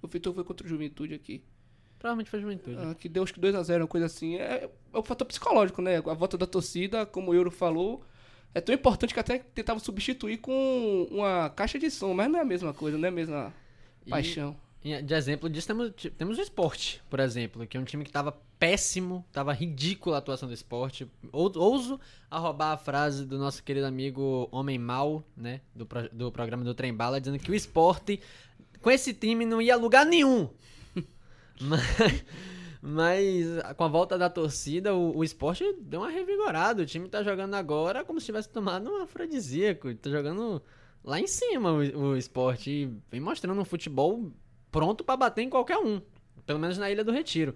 O 0.00 0.08
Vitor 0.08 0.34
foi 0.34 0.44
contra 0.44 0.66
o 0.66 0.68
Juventude 0.68 1.14
aqui. 1.14 1.42
Provavelmente 1.98 2.30
foi 2.30 2.40
Juventude. 2.40 2.76
Ah, 2.78 2.94
que 2.94 3.08
deu 3.08 3.22
acho 3.22 3.32
que 3.32 3.40
2x0, 3.40 3.82
uma 3.82 3.86
coisa 3.86 4.06
assim. 4.06 4.36
É, 4.36 4.68
é 4.92 4.98
um 4.98 5.02
fator 5.02 5.26
psicológico, 5.26 5.80
né? 5.80 5.98
A 5.98 6.14
volta 6.14 6.36
da 6.36 6.46
torcida, 6.46 7.06
como 7.06 7.30
o 7.30 7.34
Euro 7.34 7.50
falou, 7.50 8.02
é 8.54 8.60
tão 8.60 8.74
importante 8.74 9.14
que 9.14 9.20
até 9.20 9.38
tentava 9.38 9.80
substituir 9.80 10.38
com 10.38 11.06
uma 11.10 11.50
caixa 11.50 11.78
de 11.78 11.90
som, 11.90 12.12
mas 12.12 12.30
não 12.30 12.38
é 12.38 12.42
a 12.42 12.44
mesma 12.44 12.74
coisa, 12.74 12.98
não 12.98 13.06
é 13.06 13.08
a 13.08 13.12
mesma 13.12 13.54
paixão. 14.08 14.56
E 14.84 15.00
de 15.00 15.14
exemplo 15.14 15.48
disso, 15.48 15.68
temos, 15.68 15.92
temos 16.18 16.38
o 16.38 16.40
esporte, 16.40 17.00
por 17.08 17.20
exemplo, 17.20 17.66
que 17.66 17.76
é 17.76 17.80
um 17.80 17.84
time 17.84 18.02
que 18.02 18.10
estava 18.10 18.36
péssimo, 18.58 19.24
estava 19.28 19.52
ridícula 19.52 20.16
a 20.16 20.18
atuação 20.18 20.48
do 20.48 20.54
esporte. 20.54 21.08
Ouso 21.32 22.00
a 22.30 22.38
roubar 22.38 22.72
a 22.72 22.76
frase 22.76 23.24
do 23.24 23.38
nosso 23.38 23.62
querido 23.62 23.86
amigo 23.86 24.48
Homem 24.50 24.78
Mal, 24.78 25.24
né, 25.36 25.60
do, 25.74 25.86
pro, 25.86 26.08
do 26.10 26.32
programa 26.32 26.64
do 26.64 26.74
Trem 26.74 26.92
Bala, 26.92 27.20
dizendo 27.20 27.38
que 27.38 27.50
o 27.50 27.54
esporte, 27.54 28.20
com 28.80 28.90
esse 28.90 29.14
time, 29.14 29.46
não 29.46 29.62
ia 29.62 29.74
a 29.74 29.78
lugar 29.78 30.04
nenhum. 30.04 30.50
mas, 31.60 32.24
mas, 32.84 33.46
com 33.76 33.84
a 33.84 33.88
volta 33.88 34.18
da 34.18 34.28
torcida, 34.28 34.92
o, 34.92 35.18
o 35.18 35.22
esporte 35.22 35.64
deu 35.78 36.00
uma 36.00 36.10
revigorada. 36.10 36.82
O 36.82 36.86
time 36.86 37.06
está 37.06 37.22
jogando 37.22 37.54
agora 37.54 38.04
como 38.04 38.18
se 38.18 38.26
tivesse 38.26 38.48
tomado 38.48 38.90
um 38.90 39.02
afrodisíaco. 39.02 39.88
Está 39.88 40.10
jogando 40.10 40.60
lá 41.04 41.20
em 41.20 41.28
cima 41.28 41.70
o, 41.70 41.76
o 41.76 42.16
esporte. 42.16 42.70
E 42.70 42.86
vem 43.08 43.20
mostrando 43.20 43.60
um 43.60 43.64
futebol 43.64 44.32
pronto 44.72 45.04
para 45.04 45.16
bater 45.16 45.42
em 45.42 45.48
qualquer 45.48 45.78
um. 45.78 46.02
Pelo 46.44 46.58
menos 46.58 46.76
na 46.76 46.90
Ilha 46.90 47.04
do 47.04 47.12
Retiro. 47.12 47.54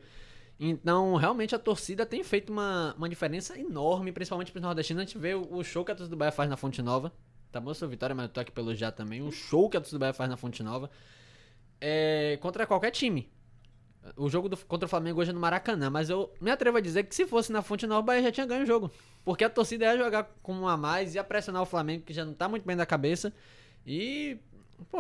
Então, 0.61 1.17
realmente, 1.17 1.57
a 1.57 1.59
torcida 1.59 2.07
tem 2.07 2.23
feito 2.23 2.53
uma, 2.53 2.95
uma 2.97 3.09
diferença 3.09 3.59
enorme, 3.59 4.13
principalmente 4.13 4.53
para 4.53 4.61
os 4.61 4.65
nordestinos. 4.65 5.03
A 5.03 5.07
gente 5.07 5.19
vê 5.19 5.35
o, 5.35 5.57
o, 5.57 5.65
show 5.65 5.85
que 5.85 5.91
a 5.91 5.95
torcida 5.97 6.15
do 6.15 6.19
Bahia 6.19 6.31
faz 6.31 6.49
na 6.49 6.57
Fonte 6.57 6.81
Nova. 6.81 7.13
Tá 7.51 7.59
bom, 7.59 7.75
sua 7.75 7.89
vitória, 7.89 8.15
mas 8.15 8.27
eu 8.27 8.33
tô 8.33 8.39
aqui 8.39 8.53
pelo 8.53 8.73
já 8.77 8.93
também. 8.93 9.23
O 9.23 9.33
show 9.33 9.69
que 9.69 9.77
a 9.77 9.81
torcida 9.81 9.99
do 9.99 10.01
Bahia 10.01 10.15
faz 10.15 10.31
na 10.31 10.37
Fonte 10.37 10.63
Nova. 10.63 10.89
É, 11.81 12.39
contra 12.41 12.65
qualquer 12.65 12.93
time. 12.93 13.29
O 14.17 14.29
jogo 14.29 14.49
do, 14.49 14.57
contra 14.57 14.87
o 14.87 14.89
Flamengo 14.89 15.21
hoje 15.21 15.31
é 15.31 15.33
no 15.33 15.41
Maracanã, 15.41 15.91
mas 15.91 16.11
eu 16.11 16.33
me 16.41 16.51
atrevo 16.51 16.79
a 16.79 16.81
dizer 16.81 17.05
que 17.05 17.15
se 17.15 17.27
fosse 17.27 17.51
na 17.51 17.63
Fonte 17.63 17.87
Nova, 17.87 18.01
o 18.01 18.05
Bahia 18.05 18.23
já 18.23 18.33
tinha 18.33 18.47
ganho 18.47 18.63
o 18.63 18.67
jogo. 18.67 18.91
Porque 19.25 19.45
a 19.45 19.51
torcida 19.51 19.87
ia 19.87 19.99
jogar 19.99 20.31
com 20.43 20.55
um 20.55 20.69
a 20.69 20.77
mais, 20.77 21.15
ia 21.15 21.25
pressionar 21.25 21.63
o 21.63 21.67
Flamengo, 21.67 22.05
que 22.05 22.13
já 22.13 22.25
não 22.25 22.35
tá 22.35 22.49
muito 22.49 22.65
bem 22.65 22.77
da 22.77 22.87
cabeça. 22.87 23.33
E 23.87 24.39
Pô, 24.91 24.99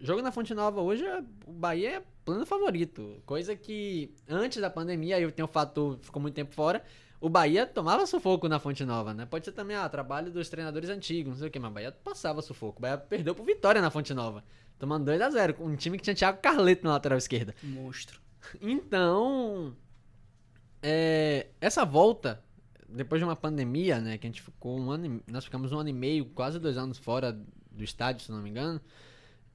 jogo 0.00 0.22
na 0.22 0.30
Fonte 0.30 0.54
Nova 0.54 0.80
hoje, 0.80 1.04
o 1.46 1.52
Bahia 1.52 1.96
é 1.96 2.02
plano 2.24 2.46
favorito. 2.46 3.20
Coisa 3.26 3.56
que 3.56 4.14
antes 4.28 4.60
da 4.60 4.70
pandemia, 4.70 5.16
aí 5.16 5.22
eu 5.22 5.32
tenho 5.32 5.46
o 5.46 5.50
fato, 5.50 5.98
ficou 6.02 6.22
muito 6.22 6.34
tempo 6.34 6.54
fora, 6.54 6.82
o 7.20 7.28
Bahia 7.28 7.66
tomava 7.66 8.06
sufoco 8.06 8.48
na 8.48 8.58
Fonte 8.58 8.84
Nova, 8.84 9.12
né? 9.12 9.26
Pode 9.26 9.44
ser 9.44 9.52
também, 9.52 9.76
ah, 9.76 9.88
trabalho 9.88 10.30
dos 10.30 10.48
treinadores 10.48 10.88
antigos, 10.90 11.32
não 11.32 11.38
sei 11.38 11.48
o 11.48 11.50
que, 11.50 11.58
mas 11.58 11.70
o 11.70 11.74
Bahia 11.74 11.92
passava 11.92 12.42
sufoco. 12.42 12.78
O 12.78 12.82
Bahia 12.82 12.98
perdeu 12.98 13.34
por 13.34 13.44
vitória 13.44 13.80
na 13.80 13.90
Fonte 13.90 14.14
Nova. 14.14 14.44
Tomando 14.78 15.10
2x0, 15.10 15.54
com 15.54 15.64
um 15.64 15.76
time 15.76 15.96
que 15.96 16.04
tinha 16.04 16.14
Thiago 16.14 16.38
Carleto 16.40 16.84
na 16.84 16.92
lateral 16.92 17.18
esquerda. 17.18 17.54
Monstro. 17.62 18.20
Então, 18.60 19.76
é, 20.82 21.48
essa 21.60 21.84
volta 21.84 22.42
depois 22.88 23.20
de 23.20 23.24
uma 23.24 23.36
pandemia, 23.36 24.00
né, 24.00 24.16
que 24.16 24.26
a 24.26 24.30
gente 24.30 24.42
ficou 24.42 24.78
um 24.78 24.90
ano, 24.90 25.22
nós 25.26 25.44
ficamos 25.44 25.72
um 25.72 25.78
ano 25.78 25.88
e 25.88 25.92
meio, 25.92 26.24
quase 26.26 26.58
dois 26.58 26.76
anos 26.76 26.98
fora 26.98 27.32
do 27.70 27.84
estádio, 27.84 28.24
se 28.24 28.30
não 28.30 28.40
me 28.40 28.50
engano, 28.50 28.80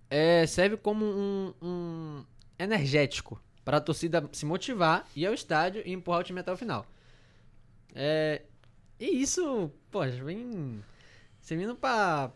é, 0.10 0.46
serve 0.46 0.78
como 0.78 1.06
um, 1.06 1.54
um 1.62 2.26
energético 2.60 3.42
para 3.64 3.78
a 3.78 3.82
torcida 3.82 4.28
se 4.32 4.46
motivar, 4.46 5.08
ir 5.16 5.26
ao 5.26 5.34
estádio 5.34 5.82
e 5.86 5.94
empurrar 5.94 6.22
o 6.22 6.24
time 6.24 6.40
até 6.40 6.52
o 6.52 6.58
final. 6.58 6.86
É, 7.96 8.42
e 9.00 9.22
isso, 9.22 9.72
poxa, 9.90 10.24
vem 10.24 10.84
servindo 11.40 11.76
para 11.76 12.32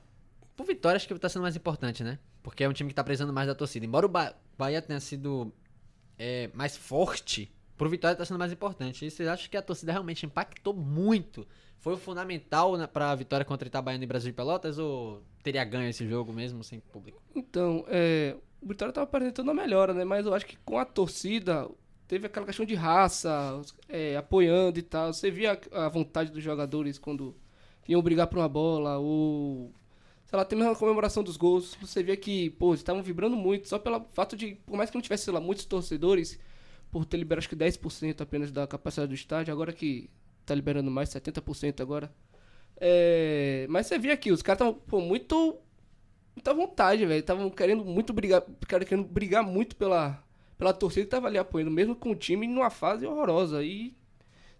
Vitória, 0.65 0.95
acho 0.95 1.07
que 1.07 1.19
tá 1.19 1.29
sendo 1.29 1.43
mais 1.43 1.55
importante, 1.55 2.03
né? 2.03 2.17
Porque 2.41 2.63
é 2.63 2.69
um 2.69 2.73
time 2.73 2.89
que 2.89 2.95
tá 2.95 3.03
precisando 3.03 3.33
mais 3.33 3.47
da 3.47 3.55
torcida. 3.55 3.85
Embora 3.85 4.05
o 4.05 4.09
Ba- 4.09 4.35
Bahia 4.57 4.81
tenha 4.81 4.99
sido 4.99 5.51
é, 6.17 6.49
mais 6.53 6.75
forte, 6.77 7.51
pro 7.77 7.89
Vitória 7.89 8.15
tá 8.15 8.25
sendo 8.25 8.39
mais 8.39 8.51
importante. 8.51 9.05
E 9.05 9.11
vocês 9.11 9.27
acham 9.27 9.49
que 9.49 9.57
a 9.57 9.61
torcida 9.61 9.91
realmente 9.91 10.25
impactou 10.25 10.73
muito? 10.73 11.47
Foi 11.79 11.93
o 11.93 11.97
fundamental 11.97 12.77
na, 12.77 12.87
pra 12.87 13.13
vitória 13.13 13.45
contra 13.45 13.67
Itabaiana 13.67 14.03
e 14.03 14.07
Brasil 14.07 14.31
de 14.31 14.35
Pelotas? 14.35 14.79
Ou 14.79 15.21
teria 15.43 15.63
ganho 15.63 15.89
esse 15.89 16.07
jogo 16.07 16.33
mesmo 16.33 16.63
sem 16.63 16.79
público? 16.79 17.21
Então, 17.35 17.85
é, 17.87 18.35
o 18.61 18.67
Vitória 18.67 18.93
tava 18.93 19.05
apresentando 19.05 19.51
a 19.51 19.53
melhora, 19.53 19.93
né? 19.93 20.03
Mas 20.03 20.25
eu 20.25 20.33
acho 20.33 20.45
que 20.45 20.57
com 20.65 20.79
a 20.79 20.85
torcida 20.85 21.69
teve 22.07 22.27
aquela 22.27 22.45
questão 22.45 22.65
de 22.65 22.75
raça, 22.75 23.61
é, 23.87 24.15
apoiando 24.17 24.79
e 24.79 24.81
tal. 24.81 25.13
Você 25.13 25.29
via 25.29 25.59
a 25.71 25.89
vontade 25.89 26.31
dos 26.31 26.43
jogadores 26.43 26.97
quando 26.97 27.35
iam 27.87 28.01
brigar 28.01 28.27
por 28.27 28.39
uma 28.39 28.49
bola, 28.49 28.97
ou. 28.97 29.71
Sei 30.25 30.35
lá, 30.35 30.41
até 30.41 30.55
mesmo 30.55 30.75
comemoração 30.75 31.23
dos 31.23 31.37
gols. 31.37 31.75
Você 31.81 32.01
via 32.03 32.17
que, 32.17 32.49
pô, 32.51 32.69
eles 32.69 32.79
estavam 32.79 33.03
vibrando 33.03 33.35
muito, 33.35 33.67
só 33.67 33.77
pelo 33.77 34.05
fato 34.13 34.35
de, 34.35 34.55
por 34.65 34.75
mais 34.75 34.89
que 34.89 34.97
não 34.97 35.01
tivesse, 35.01 35.25
sei 35.25 35.33
lá, 35.33 35.39
muitos 35.39 35.65
torcedores, 35.65 36.39
por 36.91 37.05
ter 37.05 37.17
liberado 37.17 37.39
acho 37.39 37.49
que 37.49 37.55
10% 37.55 38.21
apenas 38.21 38.51
da 38.51 38.65
capacidade 38.65 39.09
do 39.09 39.15
estádio, 39.15 39.53
agora 39.53 39.71
que 39.73 40.09
tá 40.45 40.55
liberando 40.55 40.89
mais, 40.89 41.09
70% 41.09 41.81
agora. 41.81 42.13
É, 42.77 43.65
mas 43.69 43.87
você 43.87 43.97
via 43.97 44.17
que 44.17 44.31
os 44.31 44.41
caras 44.41 44.67
estavam, 44.67 45.01
muito 45.01 45.59
muita 46.35 46.53
vontade, 46.53 47.05
velho. 47.05 47.19
Estavam 47.19 47.49
querendo 47.49 47.85
muito 47.85 48.13
brigar, 48.13 48.43
cara, 48.67 48.85
querendo 48.85 49.07
brigar 49.07 49.43
muito 49.43 49.75
pela, 49.75 50.21
pela 50.57 50.73
torcida 50.73 51.05
que 51.05 51.11
tava 51.11 51.27
ali 51.27 51.37
apoiando, 51.37 51.71
mesmo 51.71 51.95
com 51.95 52.11
o 52.11 52.15
time 52.15 52.47
numa 52.47 52.69
fase 52.69 53.05
horrorosa. 53.05 53.63
E 53.63 53.95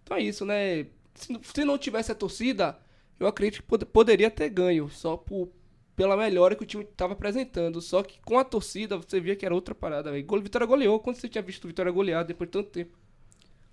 então 0.02 0.16
é 0.16 0.22
isso, 0.22 0.44
né? 0.44 0.86
Se, 1.14 1.38
se 1.42 1.64
não 1.64 1.78
tivesse 1.78 2.12
a 2.12 2.14
torcida, 2.14 2.78
eu 3.18 3.26
acredito 3.26 3.62
que 3.62 3.66
pod- 3.68 3.84
poderia 3.86 4.30
ter 4.30 4.48
ganho, 4.50 4.88
só 4.88 5.16
por, 5.16 5.48
pela 5.94 6.16
melhora 6.16 6.54
que 6.54 6.62
o 6.62 6.66
time 6.66 6.84
tava 6.84 7.12
apresentando. 7.14 7.80
Só 7.80 8.02
que 8.02 8.18
com 8.24 8.38
a 8.38 8.44
torcida, 8.44 8.96
você 8.96 9.18
via 9.20 9.34
que 9.36 9.44
era 9.46 9.54
outra 9.54 9.74
parada, 9.74 10.10
velho. 10.10 10.24
Gol- 10.24 10.40
Vitória 10.40 10.66
goleou. 10.66 11.00
Quando 11.00 11.16
você 11.16 11.28
tinha 11.28 11.42
visto 11.42 11.64
o 11.64 11.68
Vitória 11.68 11.90
golear 11.92 12.24
depois 12.24 12.48
de 12.48 12.52
tanto 12.52 12.70
tempo? 12.70 12.96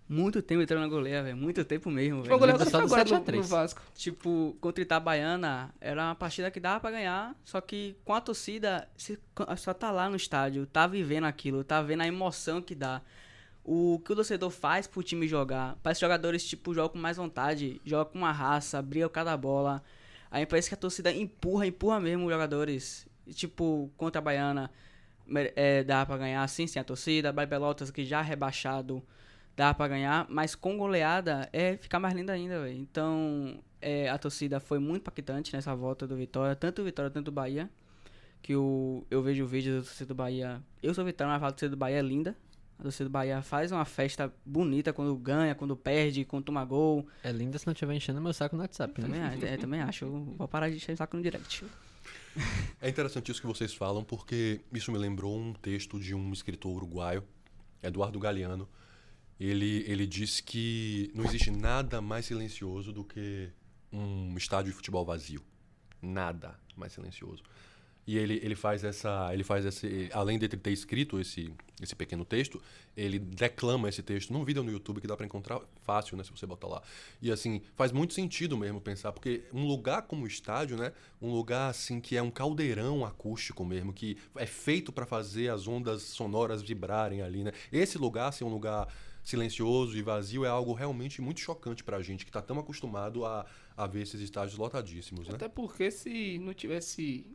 Muito 0.08 0.42
tempo 0.42 0.62
entrando 0.62 0.82
na 0.82 0.88
goleia, 0.88 1.24
velho. 1.24 1.38
Muito 1.38 1.64
tempo 1.64 1.90
mesmo, 1.90 2.20
Foi 2.20 2.28
velho. 2.28 2.40
goleado 2.40 2.64
só 2.66 2.70
só 2.72 2.78
do 2.80 2.86
agora 2.86 3.02
7 3.02 3.14
a 3.16 3.20
no, 3.20 3.26
3. 3.26 3.42
no 3.42 3.48
Vasco. 3.48 3.82
Tipo, 3.96 4.56
contra 4.60 4.82
Itabaiana, 4.84 5.74
era 5.80 6.04
uma 6.04 6.14
partida 6.16 6.52
que 6.52 6.60
dava 6.60 6.80
pra 6.82 6.92
ganhar, 6.92 7.34
só 7.46 7.62
que 7.62 7.96
com 8.04 8.14
a 8.14 8.20
torcida, 8.22 8.88
você 8.98 9.18
só 9.58 9.74
tá 9.74 9.92
lá 9.92 10.10
no 10.10 10.16
estádio, 10.18 10.66
tá 10.68 10.86
vivendo 10.88 11.24
aquilo, 11.24 11.64
tá 11.64 11.82
vendo 11.82 12.02
a 12.02 12.08
emoção 12.08 12.62
que 12.62 12.76
dá. 12.76 13.02
O 13.64 14.00
que 14.04 14.12
o 14.12 14.16
torcedor 14.16 14.50
faz 14.50 14.88
pro 14.88 15.02
time 15.02 15.28
jogar. 15.28 15.78
Parece 15.82 16.00
que 16.00 16.06
jogadores, 16.06 16.44
tipo, 16.44 16.74
jogam 16.74 16.90
com 16.90 16.98
mais 17.00 17.18
vontade, 17.18 17.80
jogam 17.86 18.12
com 18.12 18.18
uma 18.20 18.32
raça, 18.32 18.82
brigam 18.82 19.10
cada 19.10 19.36
bola. 19.38 19.82
Aí 20.30 20.46
parece 20.46 20.68
que 20.68 20.74
a 20.74 20.78
torcida 20.78 21.12
empurra, 21.12 21.66
empurra 21.66 22.00
mesmo 22.00 22.26
os 22.26 22.32
jogadores. 22.32 23.08
Tipo, 23.32 23.90
contra 23.96 24.20
a 24.20 24.22
Baiana, 24.22 24.70
é, 25.56 25.84
dá 25.84 26.06
pra 26.06 26.18
ganhar, 26.18 26.48
sim, 26.50 26.68
sim, 26.68 26.80
a 26.80 26.84
torcida. 26.84 27.32
Bahia 27.32 27.48
Pelotas, 27.48 27.90
que 27.90 28.04
já 28.04 28.22
rebaixado, 28.22 29.02
dá 29.56 29.74
pra 29.74 29.88
ganhar. 29.88 30.26
Mas 30.30 30.56
com 30.56 30.78
goleada, 30.78 31.50
é 31.54 31.78
ficar 31.78 32.00
mais 32.00 32.14
linda 32.14 32.34
ainda, 32.34 32.62
velho. 32.62 32.78
Então, 32.78 33.60
é, 33.82 34.10
a 34.10 34.18
torcida 34.18 34.60
foi 34.60 34.80
muito 34.80 35.02
impactante 35.04 35.54
nessa 35.54 35.76
volta 35.76 36.06
do 36.08 36.16
Vitória. 36.18 36.56
Tanto 36.56 36.82
o 36.82 36.86
Vitória, 36.86 37.12
tanto 37.12 37.30
o 37.30 37.32
Bahia. 37.32 37.70
Que 38.42 38.56
o, 38.56 39.06
eu 39.10 39.22
vejo 39.22 39.46
o 39.46 39.48
vídeo 39.48 39.78
da 39.78 39.84
torcida 39.84 40.08
do 40.08 40.16
Bahia. 40.16 40.62
Eu 40.82 40.94
sou 40.94 41.06
Vitória, 41.06 41.32
mas 41.32 41.44
a 41.44 41.52
torcida 41.52 41.70
do 41.70 41.78
Bahia 41.78 42.00
é 42.00 42.02
linda. 42.02 42.36
A 42.84 42.92
torcida 42.92 43.06
do 43.06 43.12
Bahia 43.14 43.42
faz 43.42 43.72
uma 43.72 43.86
festa 43.86 44.30
bonita 44.46 44.92
quando 44.92 45.16
ganha, 45.16 45.56
quando 45.56 45.74
perde, 45.74 46.26
quando 46.26 46.44
toma 46.44 46.66
gol. 46.66 47.08
É 47.24 47.32
linda 47.32 47.58
se 47.58 47.66
não 47.66 47.72
estiver 47.72 47.94
enchendo 47.96 48.20
meu 48.20 48.34
saco 48.34 48.58
no 48.58 48.62
WhatsApp, 48.62 49.00
né? 49.00 49.08
Também, 49.08 49.22
a- 49.22 49.54
é, 49.54 49.56
também 49.56 49.80
acho. 49.80 50.04
Eu 50.04 50.36
Vou 50.38 50.48
parar 50.50 50.70
de 50.70 50.76
encher 50.76 50.92
o 50.92 50.98
saco 50.98 51.16
no 51.16 51.24
direct. 51.24 51.64
É 52.82 52.90
interessante 52.90 53.32
isso 53.32 53.40
que 53.40 53.48
vocês 53.48 53.74
falam, 53.74 54.04
porque 54.04 54.60
isso 54.74 54.92
me 54.92 54.98
lembrou 54.98 55.40
um 55.40 55.54
texto 55.54 55.98
de 55.98 56.14
um 56.14 56.34
escritor 56.34 56.74
uruguaio, 56.76 57.24
Eduardo 57.82 58.20
Galeano. 58.20 58.68
Ele, 59.40 59.86
ele 59.88 60.06
disse 60.06 60.44
que 60.44 61.10
não 61.16 61.24
existe 61.24 61.52
nada 61.52 62.02
mais 62.02 62.26
silencioso 62.26 62.92
do 62.92 63.06
que 63.06 63.50
um 63.94 64.36
estádio 64.38 64.72
de 64.72 64.76
futebol 64.76 65.06
vazio. 65.06 65.42
Nada 66.02 66.60
mais 66.76 66.92
silencioso. 66.92 67.44
E 68.06 68.18
ele, 68.18 68.40
ele 68.44 68.56
faz 68.56 68.84
essa. 68.84 69.34
Ele 69.34 69.44
faz 69.44 69.66
esse. 69.66 70.10
Além 70.12 70.38
de 70.38 70.48
ter 70.50 70.72
escrito 70.72 71.20
esse, 71.20 71.54
esse 71.82 71.96
pequeno 71.96 72.26
texto, 72.26 72.62
ele 72.98 73.18
declama 73.18 73.88
esse 73.88 74.04
texto 74.04 74.34
num 74.34 74.44
vídeo 74.44 74.62
no 74.62 74.72
YouTube 74.72 75.00
que 75.00 75.08
dá 75.08 75.16
pra 75.16 75.26
encontrar 75.26 75.62
fácil, 75.84 76.18
né? 76.18 76.24
Se 76.24 76.32
você 76.32 76.46
botar 76.46 76.68
lá. 76.68 76.82
E 77.22 77.32
assim, 77.32 77.62
faz 77.76 77.92
muito 77.94 78.14
sentido 78.14 78.58
mesmo 78.58 78.82
pensar, 78.82 79.14
porque 79.14 79.44
um 79.54 79.66
lugar 79.66 80.02
como 80.02 80.26
o 80.26 80.28
estádio, 80.28 80.76
né? 80.76 80.92
Um 81.22 81.32
lugar 81.32 81.70
assim 81.70 82.02
que 82.02 82.18
é 82.18 82.22
um 82.22 82.30
caldeirão 82.30 83.06
acústico 83.06 83.64
mesmo, 83.64 83.94
que 83.94 84.18
é 84.36 84.46
feito 84.46 84.92
pra 84.92 85.06
fazer 85.06 85.50
as 85.50 85.66
ondas 85.66 86.02
sonoras 86.04 86.62
vibrarem 86.62 87.22
ali, 87.22 87.44
né? 87.44 87.54
Esse 87.72 87.98
lugar, 87.98 88.34
ser 88.34 88.44
um 88.44 88.50
lugar 88.50 88.88
silencioso 89.24 89.98
e 89.98 90.02
vazio, 90.02 90.44
é 90.44 90.50
algo 90.50 90.74
realmente 90.74 91.22
muito 91.22 91.40
chocante 91.40 91.82
pra 91.82 92.02
gente, 92.02 92.26
que 92.26 92.32
tá 92.32 92.42
tão 92.42 92.60
acostumado 92.60 93.26
a, 93.26 93.46
a 93.78 93.88
ver 93.88 94.02
esses 94.02 94.20
estádios 94.20 94.58
lotadíssimos, 94.58 95.30
né? 95.30 95.36
Até 95.36 95.48
porque 95.48 95.90
se 95.90 96.38
não 96.40 96.54
tivesse 96.54 97.26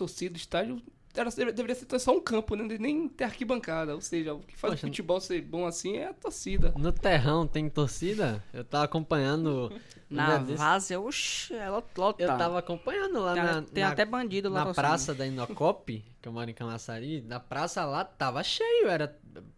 torcida, 0.00 0.36
estádio, 0.36 0.80
era, 1.14 1.28
deveria 1.52 1.74
ser 1.74 1.98
só 1.98 2.12
um 2.12 2.20
campo, 2.20 2.54
né? 2.54 2.76
Nem 2.78 3.08
ter 3.08 3.24
arquibancada. 3.24 3.94
Ou 3.94 4.00
seja, 4.00 4.32
o 4.34 4.38
que 4.40 4.56
faz 4.56 4.74
Poxa, 4.74 4.86
o 4.86 4.88
futebol 4.90 5.20
ser 5.20 5.42
bom 5.42 5.66
assim 5.66 5.96
é 5.96 6.06
a 6.08 6.14
torcida. 6.14 6.72
No 6.78 6.92
Terrão 6.92 7.46
tem 7.46 7.68
torcida? 7.68 8.42
Eu 8.52 8.64
tava 8.64 8.84
acompanhando. 8.84 9.72
Na 10.08 10.38
várzea, 10.38 11.00
oxe, 11.00 11.54
é 11.54 11.68
lot- 11.70 11.86
lotado. 11.96 12.20
Eu 12.32 12.38
tava 12.38 12.58
acompanhando 12.58 13.20
lá 13.20 13.34
Tem, 13.34 13.42
na, 13.42 13.62
tem 13.62 13.84
na- 13.84 13.90
até 13.90 14.04
bandido 14.04 14.48
lá 14.48 14.60
na 14.60 14.64
torcendo. 14.66 14.84
praça 14.84 15.14
da 15.14 15.26
Inocop, 15.26 16.04
que 16.22 16.28
eu 16.28 16.32
moro 16.32 16.48
em 16.50 16.54
Camaçari, 16.54 17.22
na 17.22 17.38
praça 17.38 17.84
lá 17.84 18.04
tava 18.04 18.42
cheio, 18.42 18.88
era 18.88 19.16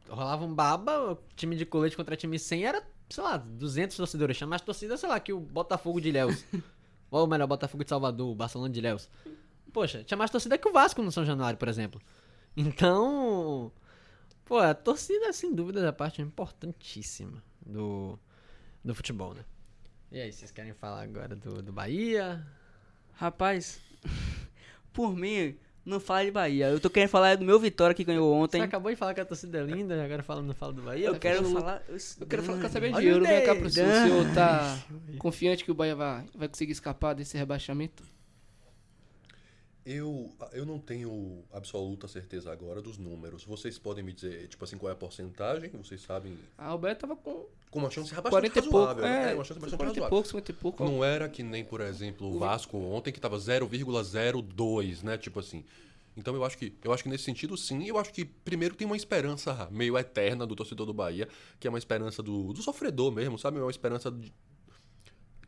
rolava 0.08 0.44
um 0.44 0.54
baba, 0.54 1.12
o 1.12 1.18
time 1.37 1.54
de 1.56 1.64
colete 1.64 1.96
contra 1.96 2.16
time 2.16 2.38
100 2.38 2.64
era, 2.66 2.82
sei 3.08 3.25
lá, 3.25 3.37
200 3.38 3.96
torcedores, 3.96 4.37
tinha 4.37 4.46
mais 4.46 4.61
torcida, 4.62 4.96
sei 4.99 5.08
lá, 5.08 5.18
que 5.20 5.32
o 5.32 5.40
Botafogo 5.40 6.00
de 6.00 6.08
Ilhéus. 6.11 6.44
Ou 7.11 7.26
melhor, 7.26 7.46
Botafogo 7.46 7.82
de 7.84 7.90
Salvador, 7.90 8.30
o 8.30 8.34
Barcelona 8.34 8.70
de 8.70 8.78
Ilhéus. 8.78 9.08
Poxa, 9.73 10.05
tinha 10.05 10.17
mais 10.19 10.31
torcida 10.31 10.59
que 10.59 10.69
o 10.69 10.73
Vasco 10.73 11.02
no 11.02 11.11
São 11.11 11.25
Januário, 11.25 11.59
por 11.59 11.69
exemplo. 11.69 12.00
Então, 12.57 13.73
pô, 14.45 14.59
a 14.59 14.75
torcida, 14.75 15.33
sem 15.33 15.55
dúvida, 15.55 15.81
é 15.81 15.88
a 15.88 15.93
parte 15.93 16.21
importantíssima 16.21 17.43
do, 17.64 18.19
do 18.85 18.95
futebol, 18.95 19.35
né? 19.35 19.45
E 20.11 20.21
aí, 20.21 20.31
vocês 20.31 20.50
querem 20.50 20.75
falar 20.75 21.02
agora 21.02 21.35
do, 21.35 21.62
do 21.62 21.73
Bahia? 21.73 22.47
Rapaz, 23.12 23.81
por 24.93 25.17
mim, 25.17 25.57
não 25.85 25.99
fala 25.99 26.25
de 26.26 26.31
Bahia. 26.31 26.69
Eu 26.69 26.79
tô 26.79 26.91
querendo 26.91 27.09
falar 27.09 27.37
do 27.37 27.45
meu 27.47 27.59
Vitória 27.59 27.95
que 27.95 28.05
ganhou 28.05 28.31
ontem. 28.31 28.59
Você 28.59 28.64
acabou 28.64 28.91
de 28.91 28.97
falar 28.97 29.14
que 29.14 29.21
a 29.21 29.25
torcida 29.25 29.59
é 29.59 29.62
linda, 29.62 29.97
e 29.97 30.05
agora 30.05 30.23
fala, 30.23 30.43
não 30.43 30.55
fala 30.55 30.75
do 30.75 30.83
Bahia? 30.83 31.07
Eu 31.07 31.19
quero 31.19 31.45
eu- 31.45 31.50
falar. 31.50 31.83
Eu 31.88 32.26
quero, 32.26 32.43
falar, 32.43 32.59
quero 32.61 32.73
saber 32.73 32.88
de 32.88 32.95
Olha 32.97 33.00
dinheiro. 33.00 33.25
Vem 33.25 33.47
cá 33.47 33.55
pro 33.55 33.71
senhor. 33.71 33.88
O 33.88 34.07
senhor 34.07 34.35
tá 34.35 34.79
confiante 35.19 35.64
que 35.64 35.71
o 35.71 35.75
Bahia 35.75 35.97
vai, 35.97 36.26
vai 36.35 36.49
conseguir 36.49 36.73
escapar 36.73 37.14
desse 37.14 37.38
rebaixamento? 37.38 38.05
Eu, 39.84 40.30
eu 40.52 40.64
não 40.64 40.78
tenho 40.78 41.42
absoluta 41.52 42.06
certeza 42.06 42.52
agora 42.52 42.80
dos 42.80 42.98
números. 42.98 43.44
Vocês 43.44 43.78
podem 43.78 44.04
me 44.04 44.12
dizer, 44.12 44.46
tipo 44.48 44.62
assim, 44.64 44.78
qual 44.78 44.90
é 44.90 44.92
a 44.92 44.96
porcentagem? 44.96 45.70
Vocês 45.70 46.00
sabem? 46.02 46.38
Ah, 46.56 46.72
o 46.74 46.78
Bahia 46.78 46.94
tava 46.94 47.16
com 47.16 47.46
Com 47.70 47.78
uma 47.80 47.90
chance 47.90 48.14
bastante 48.14 48.30
40 48.30 48.58
e 48.58 48.62
pouco. 48.62 48.78
razoável. 48.78 49.02
né? 49.02 49.28
É, 49.28 49.32
É, 49.32 49.34
uma 49.34 49.42
chance 49.44 49.58
bastante 49.60 49.78
40 49.78 49.82
e 49.82 49.86
razoável. 50.00 50.08
pouco, 50.10 50.28
50 50.28 50.50
e 50.50 50.54
pouco. 50.54 50.84
Não 50.84 51.04
era 51.04 51.28
que 51.28 51.42
nem, 51.42 51.64
por 51.64 51.80
exemplo, 51.80 52.28
o 52.32 52.38
Vasco 52.38 52.76
ontem, 52.78 53.10
que 53.12 53.18
tava 53.20 53.36
0,02, 53.38 55.02
né? 55.02 55.18
Tipo 55.18 55.40
assim. 55.40 55.64
Então 56.16 56.34
eu 56.34 56.44
acho 56.44 56.58
que 56.58 56.74
eu 56.84 56.92
acho 56.92 57.02
que 57.02 57.08
nesse 57.08 57.24
sentido 57.24 57.56
sim, 57.56 57.86
eu 57.88 57.96
acho 57.98 58.12
que 58.12 58.24
primeiro 58.24 58.74
tem 58.74 58.86
uma 58.86 58.96
esperança 58.96 59.66
meio 59.70 59.96
eterna 59.96 60.46
do 60.46 60.54
torcedor 60.54 60.84
do 60.86 60.92
Bahia, 60.92 61.26
que 61.58 61.66
é 61.66 61.70
uma 61.70 61.78
esperança 61.78 62.22
do, 62.22 62.52
do 62.52 62.62
sofredor 62.62 63.10
mesmo, 63.10 63.38
sabe? 63.38 63.58
É 63.58 63.62
uma 63.62 63.70
esperança 63.70 64.10
de- 64.10 64.30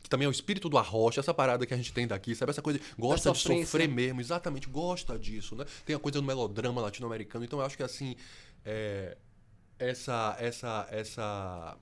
que 0.05 0.09
também 0.09 0.27
é 0.27 0.29
o 0.29 0.31
espírito 0.31 0.69
do 0.69 0.77
arrocha, 0.77 1.19
essa 1.19 1.33
parada 1.33 1.65
que 1.65 1.73
a 1.73 1.77
gente 1.77 1.91
tem 1.91 2.05
daqui, 2.07 2.35
sabe? 2.35 2.51
Essa 2.51 2.61
coisa, 2.61 2.79
gosta 2.97 3.31
de 3.31 3.39
sofrer 3.65 3.87
mesmo, 3.89 4.21
exatamente, 4.21 4.69
gosta 4.69 5.17
disso, 5.17 5.55
né? 5.55 5.65
Tem 5.83 5.95
a 5.95 5.99
coisa 5.99 6.21
do 6.21 6.23
melodrama 6.27 6.79
latino-americano, 6.79 7.43
então 7.43 7.57
eu 7.59 7.65
acho 7.65 7.75
que 7.75 7.81
assim, 7.81 8.15
é, 8.63 9.17
essa, 9.79 10.35
essa, 10.39 10.87
essa, 10.91 11.77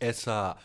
essa, 0.00 0.56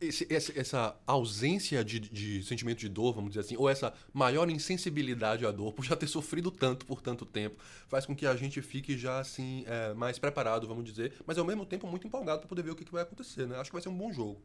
esse- 0.00 0.26
essa, 0.32 0.52
essa 0.58 0.96
ausência 1.06 1.84
de, 1.84 2.00
de 2.00 2.42
sentimento 2.42 2.78
de 2.78 2.88
dor, 2.88 3.14
vamos 3.14 3.30
dizer 3.30 3.40
assim, 3.40 3.56
ou 3.56 3.68
essa 3.68 3.92
maior 4.12 4.48
insensibilidade 4.50 5.44
à 5.46 5.50
dor, 5.50 5.72
por 5.74 5.84
já 5.84 5.94
ter 5.96 6.06
sofrido 6.06 6.50
tanto 6.50 6.84
por 6.86 7.00
tanto 7.02 7.24
tempo, 7.26 7.62
faz 7.86 8.04
com 8.06 8.14
que 8.16 8.26
a 8.26 8.34
gente 8.36 8.60
fique 8.62 8.96
já 8.96 9.18
assim, 9.20 9.64
é, 9.66 9.92
mais 9.94 10.18
preparado, 10.18 10.66
vamos 10.66 10.84
dizer, 10.84 11.12
mas 11.26 11.36
ao 11.38 11.44
mesmo 11.44 11.64
tempo 11.66 11.86
muito 11.86 12.06
empolgado 12.06 12.40
para 12.40 12.48
poder 12.48 12.62
ver 12.62 12.70
o 12.70 12.76
que, 12.76 12.84
que 12.84 12.92
vai 12.92 13.02
acontecer, 13.02 13.46
né? 13.46 13.56
Acho 13.56 13.70
que 13.70 13.74
vai 13.74 13.82
ser 13.82 13.88
um 13.90 13.96
bom 13.96 14.12
jogo. 14.12 14.40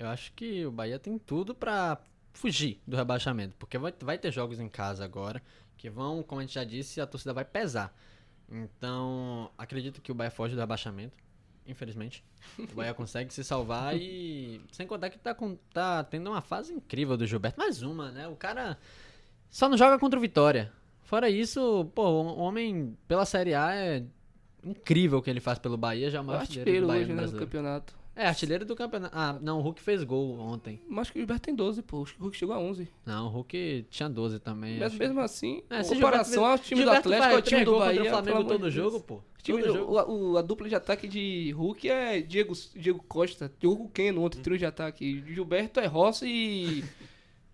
Eu 0.00 0.08
acho 0.08 0.32
que 0.32 0.64
o 0.64 0.70
Bahia 0.72 0.98
tem 0.98 1.18
tudo 1.18 1.54
pra 1.54 1.98
fugir 2.32 2.80
do 2.86 2.96
rebaixamento, 2.96 3.54
porque 3.58 3.76
vai, 3.76 3.92
vai 4.00 4.16
ter 4.16 4.32
jogos 4.32 4.58
em 4.58 4.68
casa 4.68 5.04
agora 5.04 5.42
que 5.76 5.90
vão, 5.90 6.22
como 6.22 6.40
a 6.40 6.44
gente 6.44 6.54
já 6.54 6.64
disse, 6.64 7.00
a 7.02 7.06
torcida 7.06 7.34
vai 7.34 7.44
pesar. 7.44 7.94
Então, 8.50 9.50
acredito 9.58 10.00
que 10.00 10.10
o 10.10 10.14
Bahia 10.14 10.30
foge 10.30 10.54
do 10.54 10.60
rebaixamento, 10.60 11.14
infelizmente. 11.66 12.24
O 12.58 12.74
Bahia 12.74 12.94
consegue 12.94 13.32
se 13.32 13.44
salvar 13.44 13.94
e 13.94 14.62
sem 14.72 14.86
contar 14.86 15.10
que 15.10 15.18
tá, 15.18 15.34
com, 15.34 15.56
tá 15.72 16.02
tendo 16.02 16.30
uma 16.30 16.40
fase 16.40 16.72
incrível 16.72 17.16
do 17.16 17.26
Gilberto, 17.26 17.58
mais 17.58 17.82
uma, 17.82 18.10
né? 18.10 18.26
O 18.26 18.36
cara 18.36 18.78
só 19.50 19.68
não 19.68 19.76
joga 19.76 19.98
contra 19.98 20.18
o 20.18 20.22
Vitória. 20.22 20.72
Fora 21.02 21.28
isso, 21.28 21.90
pô, 21.94 22.08
o 22.08 22.38
homem 22.38 22.96
pela 23.06 23.26
Série 23.26 23.54
A 23.54 23.74
é 23.74 24.02
incrível 24.64 25.18
o 25.18 25.22
que 25.22 25.28
ele 25.28 25.40
faz 25.40 25.58
pelo 25.58 25.76
Bahia, 25.76 26.10
já 26.10 26.18
é 26.18 26.20
o 26.20 26.24
maior 26.24 26.40
artilheiro 26.40 26.82
do 26.82 26.86
Bahia 26.86 27.02
hoje, 27.02 27.12
no 27.12 27.20
né, 27.20 27.26
no 27.26 27.38
campeonato. 27.38 27.99
É, 28.22 28.26
artilheiro 28.26 28.64
do 28.64 28.76
campeonato. 28.76 29.16
Ah, 29.16 29.38
não, 29.40 29.58
o 29.58 29.62
Hulk 29.62 29.80
fez 29.80 30.02
gol 30.04 30.38
ontem. 30.38 30.80
Mas 30.88 31.02
acho 31.02 31.12
que 31.12 31.18
o 31.18 31.20
Gilberto 31.20 31.42
tem 31.42 31.54
12, 31.54 31.82
pô. 31.82 32.02
Acho 32.02 32.14
que 32.14 32.20
o 32.20 32.22
Hulk 32.24 32.36
chegou 32.36 32.54
a 32.54 32.58
11. 32.58 32.88
Não, 33.06 33.26
o 33.26 33.28
Hulk 33.30 33.86
tinha 33.90 34.08
12 34.08 34.38
também. 34.40 34.78
Mas 34.78 34.94
mesmo 34.94 35.20
assim, 35.20 35.62
É, 35.70 35.82
comparação 35.82 36.44
ao 36.44 36.58
time 36.58 36.80
do 36.80 36.84
Gilberto 36.84 37.08
Atlético, 37.08 37.22
faz 37.24 37.34
ao 37.36 37.42
time 37.42 37.64
do 37.64 37.78
Bahia, 37.78 38.02
o 38.02 38.04
Flamengo 38.06 38.44
todo 38.44 38.64
de 38.68 38.70
jogo, 38.70 38.90
Deus. 38.90 39.02
pô. 39.02 39.22
Time 39.42 39.62
do- 39.62 39.90
o- 39.90 40.32
o- 40.32 40.36
a 40.36 40.42
dupla 40.42 40.68
de 40.68 40.74
ataque 40.74 41.08
de 41.08 41.50
Hulk 41.56 41.88
é 41.88 42.20
Diego, 42.20 42.52
Diego 42.76 43.02
Costa, 43.08 43.50
Diego 43.58 43.88
Keno, 43.88 44.22
ontem, 44.22 44.38
trio 44.42 44.58
de 44.58 44.66
ataque. 44.66 45.24
Gilberto 45.26 45.80
é 45.80 45.86
Rossi 45.86 46.26
e. 46.28 46.84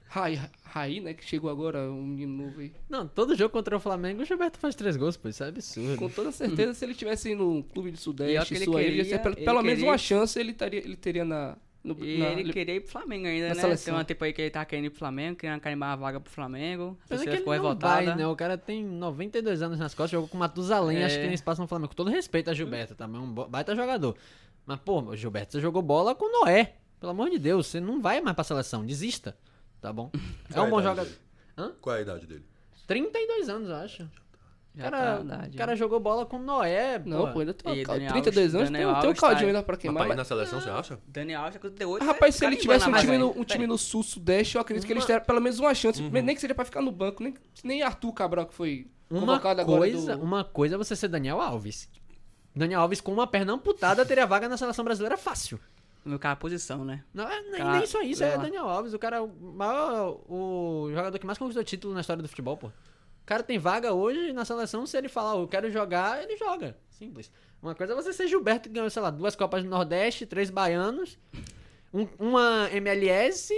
Rai, 0.08 0.40
Rai, 0.62 1.00
né? 1.00 1.14
Que 1.14 1.24
chegou 1.24 1.50
agora, 1.50 1.90
um 1.90 2.02
menino 2.06 2.44
novo 2.44 2.60
aí. 2.60 2.72
Não, 2.88 3.06
todo 3.06 3.34
jogo 3.36 3.50
contra 3.52 3.76
o 3.76 3.80
Flamengo, 3.80 4.22
o 4.22 4.24
Gilberto 4.24 4.58
faz 4.58 4.74
três 4.74 4.96
gols, 4.96 5.16
pô. 5.16 5.28
Isso 5.28 5.42
é 5.44 5.48
absurdo. 5.48 5.98
Com 5.98 6.08
toda 6.08 6.30
certeza, 6.32 6.74
se 6.74 6.84
ele 6.84 6.94
tivesse 6.94 7.34
no 7.34 7.62
clube 7.64 7.90
de 7.90 7.96
E 7.96 7.98
olha 7.98 8.02
Sudeste, 8.02 8.54
que 8.54 8.62
ele 8.62 8.76
aí, 8.76 8.84
ele 8.86 8.96
ia 8.98 9.02
queria- 9.04 9.18
ter 9.18 9.22
pelo, 9.22 9.34
ele 9.36 9.44
pelo 9.44 9.62
menos 9.62 9.78
queria- 9.78 9.90
uma 9.90 9.98
chance, 9.98 10.38
ele, 10.38 10.52
taria, 10.52 10.80
ele 10.80 10.96
teria 10.96 11.24
na. 11.24 11.56
No, 11.82 11.96
E 12.04 12.18
na- 12.18 12.30
ele 12.32 12.52
queria 12.52 12.74
ir 12.74 12.80
pro 12.80 12.90
Flamengo 12.90 13.26
ainda, 13.28 13.48
né? 13.50 13.54
seleção. 13.54 13.84
Tem 13.84 13.94
uma 13.94 14.04
tempo 14.04 14.24
aí 14.24 14.32
que 14.32 14.42
ele 14.42 14.50
tá 14.50 14.64
querendo 14.64 14.86
ir 14.86 14.90
pro 14.90 14.98
Flamengo, 14.98 15.36
querendo 15.38 15.60
carimbar 15.60 15.90
a 15.92 15.96
vaga 15.96 16.18
pro 16.18 16.32
Flamengo. 16.32 16.98
A 17.04 17.08
Pena 17.10 17.22
que 17.22 17.28
ele 17.28 17.36
ficou 17.38 17.54
não 17.54 17.62
revoltada. 17.62 18.04
vai, 18.06 18.16
né? 18.16 18.26
O 18.26 18.34
cara 18.34 18.58
tem 18.58 18.84
92 18.84 19.62
anos 19.62 19.78
nas 19.78 19.94
costas, 19.94 20.10
jogou 20.10 20.28
com 20.28 20.36
o 20.36 20.40
Matusalém, 20.40 20.98
É. 20.98 21.04
acho 21.04 21.16
que 21.16 21.22
tem 21.24 21.32
espaço 21.32 21.60
no 21.60 21.68
Flamengo. 21.68 21.90
Com 21.90 21.94
todo 21.94 22.10
respeito 22.10 22.50
a 22.50 22.54
Gilberto, 22.54 22.96
também 22.96 23.20
é 23.20 23.24
um 23.24 23.32
baita 23.32 23.74
jogador. 23.76 24.16
Mas, 24.64 24.80
pô, 24.80 25.00
o 25.00 25.16
Gilberto, 25.16 25.52
você 25.52 25.60
jogou 25.60 25.80
bola 25.80 26.12
com 26.14 26.24
o 26.24 26.40
Noé. 26.40 26.74
Pelo 26.98 27.12
amor 27.12 27.30
de 27.30 27.38
Deus, 27.38 27.68
você 27.68 27.78
não 27.78 28.00
vai 28.00 28.20
mais 28.20 28.34
pra 28.34 28.42
seleção, 28.42 28.84
desista. 28.84 29.36
Tá 29.80 29.92
bom? 29.92 30.10
É 30.54 30.60
um 30.60 30.70
bom 30.70 30.82
jogador. 30.82 31.10
Hã? 31.56 31.72
Qual 31.80 31.94
é 31.94 31.98
a 32.00 32.02
idade 32.02 32.26
dele? 32.26 32.44
32 32.86 33.48
anos, 33.48 33.68
eu 33.68 33.76
acho. 33.76 34.02
O 34.04 34.78
Já 34.78 34.90
cara, 34.90 35.24
tá 35.24 35.38
o 35.48 35.52
já. 35.52 35.58
cara 35.58 35.74
jogou 35.76 35.98
bola 35.98 36.26
com 36.26 36.36
o 36.36 36.42
Noé, 36.42 36.98
Não, 37.04 37.32
pô. 37.32 37.40
ainda 37.40 37.54
tem 37.54 37.76
E 37.76 37.78
uma, 37.82 37.94
Daniel 37.94 38.12
32 38.12 38.44
Alves- 38.44 38.54
anos, 38.54 38.66
tem, 38.68 38.72
Daniel 38.72 38.88
tem 38.88 38.94
um 38.94 39.06
Alves 39.08 39.20
tá 39.20 39.26
caldinho 39.26 39.48
aí. 39.48 39.56
ainda 39.56 39.62
pra 39.62 39.76
queimar. 39.78 40.06
Mas, 40.08 40.16
na 40.18 40.24
seleção, 40.24 40.60
você 40.60 40.68
acha? 40.68 40.98
Daniel 41.08 41.40
Alves, 41.40 41.58
38. 41.60 42.02
Ah, 42.02 42.06
rapaz, 42.06 42.34
se 42.34 42.44
ele 42.44 42.56
tivesse 42.56 42.86
um 42.88 42.92
time, 42.92 43.16
no, 43.16 43.40
um 43.40 43.44
time 43.44 43.66
no 43.66 43.78
Sul-Sudeste, 43.78 44.56
eu 44.56 44.60
acredito 44.60 44.86
que 44.86 44.92
eles 44.92 45.02
Uma- 45.02 45.06
teriam 45.06 45.24
pelo 45.24 45.40
menos 45.40 45.58
uma 45.58 45.74
chance. 45.74 46.02
Uhum. 46.02 46.10
Nem 46.10 46.34
que 46.34 46.40
seja 46.42 46.54
pra 46.54 46.64
ficar 46.66 46.82
no 46.82 46.92
banco, 46.92 47.22
nem, 47.22 47.34
nem 47.64 47.82
Arthur 47.82 48.12
Cabral, 48.12 48.44
que 48.46 48.54
foi 48.54 48.86
Uma 49.10 49.20
convocado 49.20 49.62
agora 49.62 49.78
coisa, 49.78 50.14
do... 50.16 50.22
uma 50.22 50.44
coisa 50.44 50.74
é 50.74 50.78
você 50.78 50.94
ser 50.94 51.08
Daniel 51.08 51.40
Alves. 51.40 51.88
Daniel 52.54 52.82
Alves 52.82 53.00
com 53.00 53.12
uma 53.14 53.26
perna 53.26 53.54
amputada 53.54 54.04
teria 54.04 54.26
vaga 54.26 54.46
na 54.46 54.58
seleção 54.58 54.84
brasileira 54.84 55.16
fácil. 55.16 55.58
No 56.06 56.18
cara, 56.18 56.34
a 56.34 56.36
posição, 56.36 56.84
né? 56.84 57.02
Não, 57.12 57.28
é, 57.28 57.42
nem, 57.42 57.52
Cara, 57.60 57.78
nem 57.78 57.86
só 57.86 58.00
isso, 58.00 58.22
é 58.22 58.36
lá. 58.36 58.42
Daniel 58.44 58.68
Alves, 58.68 58.94
o 58.94 58.98
cara, 58.98 59.16
é 59.16 59.20
o 59.20 59.26
maior, 59.28 60.20
o 60.30 60.86
jogador 60.90 61.18
que 61.18 61.26
mais 61.26 61.36
conquistou 61.36 61.64
título 61.64 61.92
na 61.94 62.00
história 62.00 62.22
do 62.22 62.28
futebol, 62.28 62.56
pô. 62.56 62.68
O 62.68 62.72
cara 63.26 63.42
tem 63.42 63.58
vaga 63.58 63.92
hoje 63.92 64.32
na 64.32 64.44
seleção, 64.44 64.86
se 64.86 64.96
ele 64.96 65.08
falar, 65.08 65.36
eu 65.36 65.48
quero 65.48 65.68
jogar, 65.70 66.22
ele 66.22 66.36
joga. 66.36 66.76
Simples. 66.90 67.30
Uma 67.60 67.74
coisa 67.74 67.92
é 67.92 67.96
você 67.96 68.12
ser 68.12 68.28
Gilberto 68.28 68.68
que 68.68 68.74
ganhou, 68.74 68.88
sei 68.88 69.02
lá, 69.02 69.10
duas 69.10 69.34
Copas 69.34 69.64
do 69.64 69.68
Nordeste, 69.68 70.24
três 70.26 70.48
baianos, 70.48 71.18
um- 71.92 72.06
uma 72.20 72.68
MLS, 72.72 73.52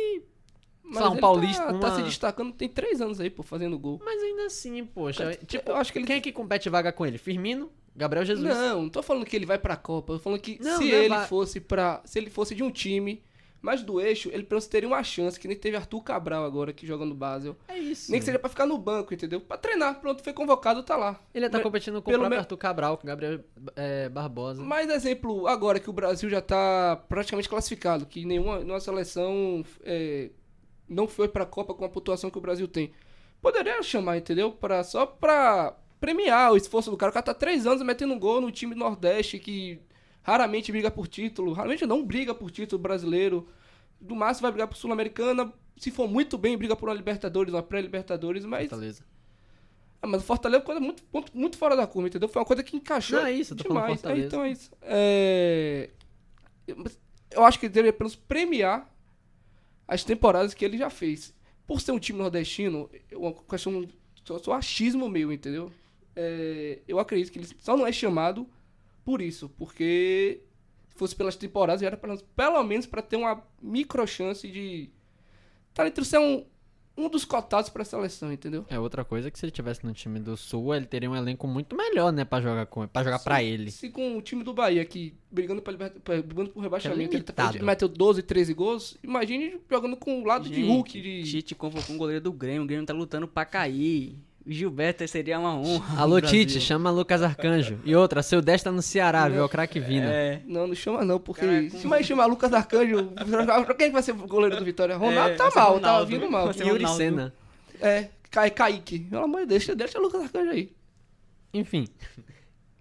Mas 0.83 1.05
um 1.05 1.12
ele 1.12 1.21
paulista, 1.21 1.64
Tá, 1.67 1.71
uma... 1.73 1.81
tá 1.81 1.97
se 1.97 2.02
destacando, 2.02 2.52
tem 2.55 2.69
três 2.69 3.00
anos 3.02 3.21
aí, 3.21 3.28
pô, 3.28 3.43
fazendo 3.43 3.78
gol. 3.78 4.00
Mas 4.02 4.23
ainda 4.23 4.47
assim, 4.47 4.87
poxa, 4.87 5.25
Cara, 5.25 5.37
tipo, 5.47 5.71
eu 5.71 5.76
acho 5.76 5.93
que 5.93 5.99
ele- 5.99 6.06
quem 6.06 6.17
é 6.17 6.21
que 6.23 6.32
compete 6.32 6.71
vaga 6.71 6.91
com 6.91 7.04
ele? 7.04 7.19
Firmino, 7.19 7.71
Gabriel 7.99 8.25
Jesus. 8.25 8.49
Não, 8.49 8.82
não 8.82 8.89
tô 8.89 9.02
falando 9.02 9.26
que 9.26 9.37
ele 9.37 9.45
vai 9.47 9.58
pra 9.58 9.76
Copa. 9.76 10.15
Eu 10.15 10.17
tô 10.19 10.23
falando 10.23 10.41
que 10.41 10.58
Não, 10.63 10.78
se 10.78 10.84
não 10.91 10.99
ele 10.99 11.08
va- 11.08 11.26
fosse 11.26 11.61
para, 11.61 12.00
se 12.04 12.19
ele 12.19 12.30
fosse 12.30 12.54
de 12.54 12.63
um 12.63 12.71
time 12.71 13.23
mais 13.61 13.82
do 13.82 14.00
eixo, 14.00 14.28
ele 14.28 14.45
pelo 14.45 14.58
menos 14.58 14.69
teria 14.69 14.89
uma 14.89 15.02
chance, 15.02 15.39
que 15.39 15.49
nem 15.49 15.56
teve 15.56 15.76
Arthur 15.76 16.00
Cabral 16.02 16.45
agora 16.45 16.73
que 16.73 16.87
joga 16.87 17.04
no 17.04 17.13
Basel. 17.15 17.56
É 17.67 17.76
isso. 17.76 18.08
Nem 18.08 18.21
que 18.21 18.25
seja 18.25 18.39
pra 18.39 18.49
ficar 18.49 18.67
no 18.67 18.78
banco, 18.78 19.13
entendeu? 19.13 19.41
Pra 19.41 19.56
treinar, 19.58 20.00
pronto, 20.00 20.23
foi 20.23 20.32
convocado, 20.32 20.80
tá 20.84 20.97
lá. 20.97 21.21
Ele 21.34 21.50
tá 21.50 21.58
competindo 21.61 21.95
com 22.00 22.08
o 22.08 22.13
pelo 22.13 22.19
próprio 22.21 22.37
me- 22.37 22.41
Arthur 22.41 22.56
Cabral, 22.56 22.97
com 22.97 23.02
o 23.02 23.06
Gabriel 23.08 23.41
é, 23.75 24.08
Barbosa. 24.08 24.63
Mais 24.63 24.89
exemplo, 24.89 25.49
agora 25.49 25.80
que 25.80 25.91
o 25.91 25.93
Brasil 25.93 26.30
já 26.30 26.41
tá 26.41 27.02
praticamente 27.08 27.49
classificado, 27.49 28.06
que 28.06 28.25
nenhuma, 28.25 28.61
nenhuma 28.61 28.78
seleção 28.78 29.65
é, 29.82 30.30
não 30.89 31.08
foi 31.08 31.26
pra 31.26 31.45
Copa 31.45 31.75
com 31.75 31.84
a 31.84 31.89
pontuação 31.89 32.30
que 32.30 32.39
o 32.39 32.41
Brasil 32.41 32.69
tem. 32.69 32.93
Poderia 33.43 33.82
chamar, 33.82 34.19
entendeu? 34.19 34.52
Pra, 34.52 34.84
só 34.84 35.04
pra 35.04 35.76
premiar 36.00 36.52
o 36.52 36.56
esforço 36.56 36.91
do 36.91 36.97
cara. 36.97 37.11
O 37.11 37.13
cara 37.13 37.25
tá 37.25 37.34
três 37.34 37.67
anos 37.67 37.82
metendo 37.82 38.15
um 38.15 38.19
gol 38.19 38.41
no 38.41 38.50
time 38.50 38.75
do 38.75 38.78
Nordeste 38.78 39.39
que 39.39 39.80
raramente 40.23 40.71
briga 40.73 40.91
por 40.91 41.06
título. 41.06 41.52
Raramente 41.52 41.87
não 41.87 42.04
briga 42.04 42.34
por 42.34 42.50
título 42.50 42.80
brasileiro. 42.80 43.49
Do 44.00 44.15
máximo 44.15 44.43
vai 44.43 44.52
brigar 44.52 44.69
por 44.69 44.76
Sul-Americana. 44.76 45.52
Se 45.76 45.91
for 45.91 46.08
muito 46.08 46.37
bem, 46.37 46.56
briga 46.56 46.76
por 46.76 46.89
uma 46.89 46.95
Libertadores, 46.95 47.52
uma 47.52 47.63
pré-Libertadores, 47.63 48.45
mas. 48.45 48.69
Fortaleza. 48.69 49.04
Ah, 50.00 50.06
mas 50.06 50.23
o 50.23 50.25
Fortaleza 50.25 50.58
é 50.58 50.61
uma 50.61 50.65
coisa 50.65 50.80
muito, 50.80 51.02
muito, 51.34 51.56
fora 51.56 51.75
da 51.75 51.87
curva, 51.87 52.08
entendeu? 52.08 52.28
Foi 52.28 52.41
uma 52.41 52.47
coisa 52.47 52.63
que 52.63 52.76
encaixou 52.76 53.19
Não, 53.19 53.26
é 53.26 53.32
isso, 53.32 53.52
eu 53.52 53.56
tô 53.56 53.65
demais. 53.65 54.04
É, 54.04 54.19
então 54.19 54.45
é 54.45 54.50
isso. 54.50 54.71
É... 54.82 55.91
Eu 57.30 57.45
acho 57.45 57.58
que 57.58 57.67
ele 57.67 57.73
deveria 57.73 57.91
apenas 57.91 58.15
premiar 58.15 58.89
as 59.89 60.04
temporadas 60.04 60.54
que 60.54 60.65
ele 60.65 60.78
já 60.78 60.89
fez. 60.89 61.34
Por 61.67 61.80
ser 61.80 61.93
um 61.93 61.99
time 61.99 62.19
nordestino, 62.19 62.89
é 63.11 63.17
uma 63.17 63.32
questão 63.32 63.87
só, 64.25 64.39
só 64.39 64.52
achismo 64.52 65.08
meu, 65.08 65.32
entendeu? 65.32 65.73
É, 66.21 66.78
Eu 66.89 66.99
acredito 66.99 67.31
que 67.33 67.39
ele 67.39 67.49
só 67.61 67.76
não 67.76 67.87
é 67.87 67.93
chamado 67.93 68.45
por 69.04 69.23
isso, 69.23 69.49
porque 69.57 70.41
se 70.91 70.99
fosse 70.99 71.15
pelas 71.15 71.37
temporadas, 71.37 71.81
já 71.81 71.87
era 71.87 71.97
pelo, 71.97 72.19
pelo 72.37 72.63
menos 72.65 72.87
para 72.87 73.00
ter 73.00 73.15
uma 73.17 73.41
micro 73.63 74.04
chance 74.07 74.47
de 74.50 74.91
estar 75.71 75.87
entre 75.87 76.04
ser 76.04 76.19
um, 76.19 76.45
um 76.97 77.09
dos 77.09 77.25
cotados 77.25 77.71
para 77.71 77.83
a 77.83 77.85
seleção, 77.85 78.33
entendeu? 78.33 78.67
É 78.69 78.78
outra 78.81 79.04
coisa 79.04 79.31
que 79.31 79.39
se 79.39 79.45
ele 79.47 79.52
tivesse 79.52 79.87
no 79.87 79.93
time 79.95 80.19
do 80.19 80.37
Sul, 80.37 80.75
ele 80.75 80.85
teria 80.87 81.09
um 81.09 81.15
elenco 81.15 81.47
muito 81.47 81.76
melhor, 81.76 82.13
né, 82.13 82.25
Pra 82.25 82.41
jogar 82.41 82.67
com, 82.67 82.87
para 82.89 83.04
jogar 83.04 83.21
pra 83.21 83.41
ele. 83.43 83.71
Se 83.71 83.89
com 83.89 84.19
o 84.19 84.21
time 84.21 84.43
do 84.43 84.52
Bahia 84.52 84.83
aqui 84.83 85.15
brigando, 85.31 85.63
pra 85.63 85.73
pra- 85.75 86.21
brigando 86.21 86.50
por 86.50 86.61
rebaixamento, 86.61 87.15
ele, 87.17 87.23
tá, 87.23 87.50
ele 87.54 87.63
meteu 87.65 87.87
12, 87.89 88.23
13 88.25 88.52
gols, 88.52 88.99
imagine 89.04 89.61
jogando 89.71 89.97
com 89.97 90.21
o 90.21 90.25
lado 90.26 90.49
de 90.49 90.57
Gente, 90.57 90.67
Hulk. 90.69 91.00
De... 91.00 91.23
Tite 91.23 91.54
convocou 91.54 91.95
um 91.95 91.99
goleiro 91.99 92.21
do 92.25 92.33
Grêmio, 92.33 92.65
o 92.65 92.67
Grêmio 92.67 92.85
tá 92.85 92.93
lutando 92.93 93.28
pra 93.28 93.45
cair. 93.45 94.19
Gilberto 94.49 95.06
seria 95.06 95.39
uma 95.39 95.54
honra. 95.54 96.00
Alô. 96.00 96.21
Tite, 96.21 96.61
chama 96.61 96.91
Lucas 96.91 97.23
Arcanjo. 97.23 97.78
E 97.84 97.95
outra, 97.95 98.23
seu 98.23 98.41
10 98.41 98.63
tá 98.63 98.73
no 98.73 98.80
Ceará, 98.80 99.28
viu? 99.28 99.41
É 99.41 99.45
o 99.45 99.49
craque 99.49 99.78
Vina. 99.78 100.11
É. 100.11 100.41
Não, 100.47 100.67
não 100.67 100.75
chama 100.75 101.04
não, 101.04 101.21
porque 101.21 101.43
Cara, 101.47 101.71
se 101.71 101.87
mais 101.87 102.06
chamar 102.06 102.26
Lucas 102.26 102.52
Arcanjo, 102.52 103.13
quem 103.76 103.89
que 103.89 103.93
vai 103.93 104.02
ser 104.02 104.13
o 104.13 104.26
goleiro 104.26 104.56
do 104.56 104.65
Vitória? 104.65 104.97
Ronaldo 104.97 105.30
É, 105.32 105.37
tá 105.37 105.50
mal, 105.54 105.75
Ronaldo. 105.75 105.80
tá 105.82 106.04
vindo 106.04 106.30
mal. 106.30 106.50
Yuri. 106.52 106.89
Senna. 106.89 107.34
É, 107.80 108.08
Ca- 108.30 108.49
Kaique. 108.50 109.00
Pelo 109.00 109.25
amor 109.25 109.41
de 109.43 109.47
Deus, 109.49 109.67
deixa, 109.67 109.76
deixa 109.76 109.99
o 109.99 110.02
Lucas 110.02 110.23
Arcanjo 110.23 110.50
aí. 110.50 110.73
Enfim. 111.52 111.87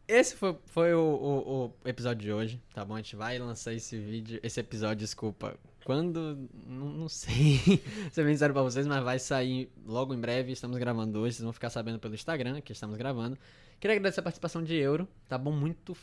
Esse 0.07 0.35
foi, 0.35 0.55
foi 0.67 0.93
o, 0.93 0.99
o- 1.01 1.65
o 1.83 1.89
episódio 1.89 2.21
de 2.21 2.31
hoje, 2.31 2.61
tá 2.73 2.85
bom? 2.85 2.93
A 2.93 2.97
gente 2.97 3.15
vai 3.15 3.37
lançar 3.37 3.73
esse 3.73 3.97
vídeo, 3.97 4.39
esse 4.41 4.57
episódio, 4.59 4.95
desculpa. 4.97 5.55
Quando. 5.87 6.49
Não, 6.65 6.89
não 6.89 7.07
sei 7.07 7.81
ser 8.11 8.25
bem 8.25 8.33
sincero 8.33 8.51
pra 8.51 8.61
vocês, 8.61 8.85
mas 8.85 9.01
vai 9.01 9.17
sair 9.17 9.71
logo 9.85 10.13
em 10.13 10.19
breve. 10.19 10.51
Estamos 10.51 10.77
gravando 10.77 11.17
hoje, 11.17 11.35
vocês 11.35 11.45
vão 11.45 11.53
ficar 11.53 11.69
sabendo 11.69 11.97
pelo 11.97 12.13
Instagram 12.13 12.59
que 12.59 12.73
estamos 12.73 12.97
gravando. 12.97 13.37
Queria 13.79 13.95
agradecer 13.95 14.19
a 14.19 14.23
participação 14.23 14.61
de 14.61 14.75
Euro, 14.75 15.07
tá 15.29 15.37
bom? 15.37 15.53
Muito 15.53 15.95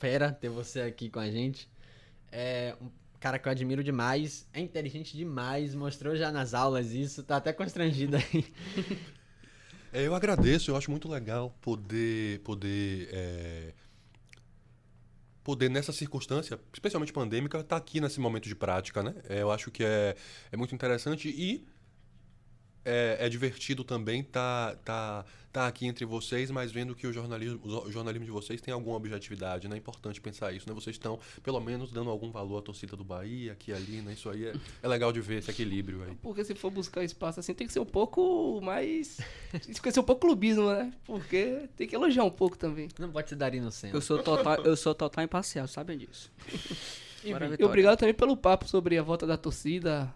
fera 0.00 0.32
ter 0.32 0.48
você 0.48 0.80
aqui 0.80 1.08
com 1.08 1.20
a 1.20 1.30
gente. 1.30 1.70
É 2.32 2.74
um 2.82 2.90
cara 3.20 3.38
que 3.38 3.46
eu 3.46 3.52
admiro 3.52 3.84
demais, 3.84 4.48
é 4.52 4.58
inteligente 4.58 5.16
demais, 5.16 5.76
mostrou 5.76 6.16
já 6.16 6.32
nas 6.32 6.52
aulas 6.52 6.90
isso, 6.90 7.22
tá 7.22 7.36
até 7.36 7.52
constrangido 7.52 8.16
aí. 8.16 8.44
É, 9.96 10.08
eu 10.08 10.12
agradeço, 10.12 10.72
eu 10.72 10.76
acho 10.76 10.90
muito 10.90 11.08
legal 11.08 11.56
poder 11.60 12.40
poder 12.40 13.08
é, 13.12 13.72
poder 15.44 15.68
nessa 15.68 15.92
circunstância, 15.92 16.58
especialmente 16.72 17.12
pandêmica, 17.12 17.58
estar 17.60 17.76
aqui 17.76 18.00
nesse 18.00 18.18
momento 18.18 18.48
de 18.48 18.54
prática, 18.54 19.02
né? 19.02 19.14
É, 19.28 19.42
eu 19.42 19.52
acho 19.52 19.70
que 19.70 19.84
é, 19.84 20.16
é 20.50 20.56
muito 20.56 20.74
interessante 20.74 21.28
e 21.28 21.62
é, 22.84 23.16
é 23.20 23.28
divertido 23.28 23.82
também 23.82 24.20
estar 24.20 24.76
tá, 24.84 25.24
tá 25.52 25.66
aqui 25.66 25.86
entre 25.86 26.04
vocês, 26.04 26.50
mas 26.50 26.70
vendo 26.70 26.94
que 26.94 27.06
o 27.06 27.12
jornalismo, 27.12 27.60
o 27.64 27.90
jornalismo 27.90 28.24
de 28.24 28.30
vocês 28.30 28.60
tem 28.60 28.74
alguma 28.74 28.96
objetividade, 28.96 29.68
né? 29.68 29.76
É 29.76 29.78
importante 29.78 30.20
pensar 30.20 30.52
isso, 30.52 30.68
né? 30.68 30.74
Vocês 30.74 30.94
estão, 30.96 31.18
pelo 31.42 31.60
menos, 31.60 31.90
dando 31.92 32.10
algum 32.10 32.30
valor 32.30 32.58
à 32.58 32.62
torcida 32.62 32.96
do 32.96 33.04
Bahia, 33.04 33.52
aqui 33.52 33.70
e 33.70 33.74
ali, 33.74 34.00
né? 34.02 34.12
Isso 34.12 34.28
aí 34.28 34.46
é, 34.46 34.54
é 34.82 34.88
legal 34.88 35.12
de 35.12 35.20
ver, 35.20 35.38
esse 35.38 35.50
equilíbrio 35.50 36.02
aí. 36.02 36.14
Porque 36.22 36.44
se 36.44 36.54
for 36.54 36.70
buscar 36.70 37.02
espaço 37.02 37.40
assim, 37.40 37.54
tem 37.54 37.66
que 37.66 37.72
ser 37.72 37.80
um 37.80 37.86
pouco 37.86 38.60
mais. 38.62 39.18
Tem 39.50 39.74
que 39.74 39.92
ser 39.92 40.00
um 40.00 40.04
pouco 40.04 40.22
clubismo, 40.22 40.68
né? 40.70 40.92
Porque 41.04 41.68
tem 41.76 41.86
que 41.86 41.94
elogiar 41.94 42.24
um 42.24 42.30
pouco 42.30 42.58
também. 42.58 42.88
Não 42.98 43.10
pode 43.10 43.28
se 43.28 43.36
dar 43.36 43.54
inocente. 43.54 43.94
Eu 43.94 44.00
sou 44.00 44.22
total, 44.22 44.56
eu 44.64 44.76
sou 44.76 44.94
total 44.94 45.24
imparcial, 45.24 45.66
sabem 45.68 45.98
disso. 45.98 46.30
E 47.24 47.64
obrigado 47.64 47.98
também 47.98 48.14
pelo 48.14 48.36
papo 48.36 48.68
sobre 48.68 48.98
a 48.98 49.02
volta 49.02 49.26
da 49.26 49.36
torcida, 49.36 50.12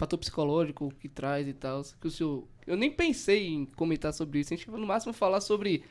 fator 0.00 0.18
psicológico 0.18 0.90
que 0.98 1.08
traz 1.08 1.46
e 1.46 1.52
tal. 1.52 1.82
Que 2.00 2.06
o 2.06 2.10
senhor, 2.10 2.48
eu 2.66 2.74
nem 2.74 2.90
pensei 2.90 3.48
em 3.48 3.66
comentar 3.66 4.14
sobre 4.14 4.40
isso. 4.40 4.54
A 4.54 4.56
gente 4.56 4.70
vai 4.70 4.80
no 4.80 4.86
máximo 4.86 5.12
falar 5.12 5.42
sobre 5.42 5.84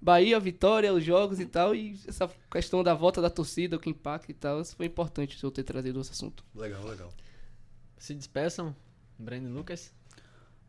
Bahia, 0.00 0.38
Vitória, 0.38 0.94
os 0.94 1.02
jogos 1.02 1.40
e 1.40 1.46
tal. 1.46 1.74
E 1.74 1.98
essa 2.06 2.30
questão 2.50 2.84
da 2.84 2.94
volta 2.94 3.20
da 3.20 3.28
torcida, 3.28 3.76
o 3.76 3.80
que 3.80 3.90
impacta 3.90 4.30
e 4.30 4.34
tal. 4.34 4.60
Isso 4.60 4.76
foi 4.76 4.86
importante 4.86 5.36
o 5.36 5.38
senhor 5.38 5.50
ter 5.50 5.64
trazido 5.64 6.00
esse 6.00 6.12
assunto. 6.12 6.44
Legal, 6.54 6.84
legal. 6.86 7.12
Se 7.98 8.14
despeçam, 8.14 8.74
Breno 9.18 9.48
e 9.48 9.52
Lucas. 9.52 9.92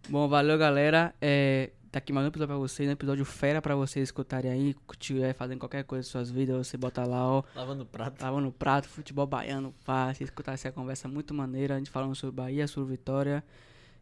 Bom, 0.10 0.28
valeu, 0.28 0.58
galera. 0.58 1.14
É, 1.22 1.72
tá 1.92 2.00
aqui 2.00 2.12
mais 2.12 2.26
um 2.26 2.28
episódio 2.28 2.48
pra 2.48 2.58
vocês, 2.58 2.90
um 2.90 2.92
episódio 2.92 3.26
fera 3.26 3.62
pra 3.62 3.76
vocês 3.76 4.08
escutarem 4.08 4.52
aí. 4.52 4.74
Se 4.74 4.98
tiver 4.98 5.34
fazendo 5.34 5.60
qualquer 5.60 5.84
coisa 5.84 6.08
em 6.08 6.10
suas 6.10 6.30
vidas, 6.30 6.68
você 6.68 6.78
bota 6.78 7.04
lá, 7.06 7.26
ó. 7.26 7.44
Lavando 7.56 7.86
prato. 7.86 8.18
Tava 8.18 8.42
no 8.42 8.52
prato, 8.52 8.88
futebol 8.88 9.26
baiano, 9.26 9.74
fácil. 9.84 10.24
Escutar 10.24 10.54
essa 10.54 10.72
conversa 10.72 11.08
muito 11.08 11.34
maneira. 11.34 11.76
A 11.76 11.78
gente 11.78 11.90
falando 11.90 12.16
sobre 12.16 12.36
Bahia, 12.36 12.68
sobre 12.68 12.92
Vitória. 12.92 13.44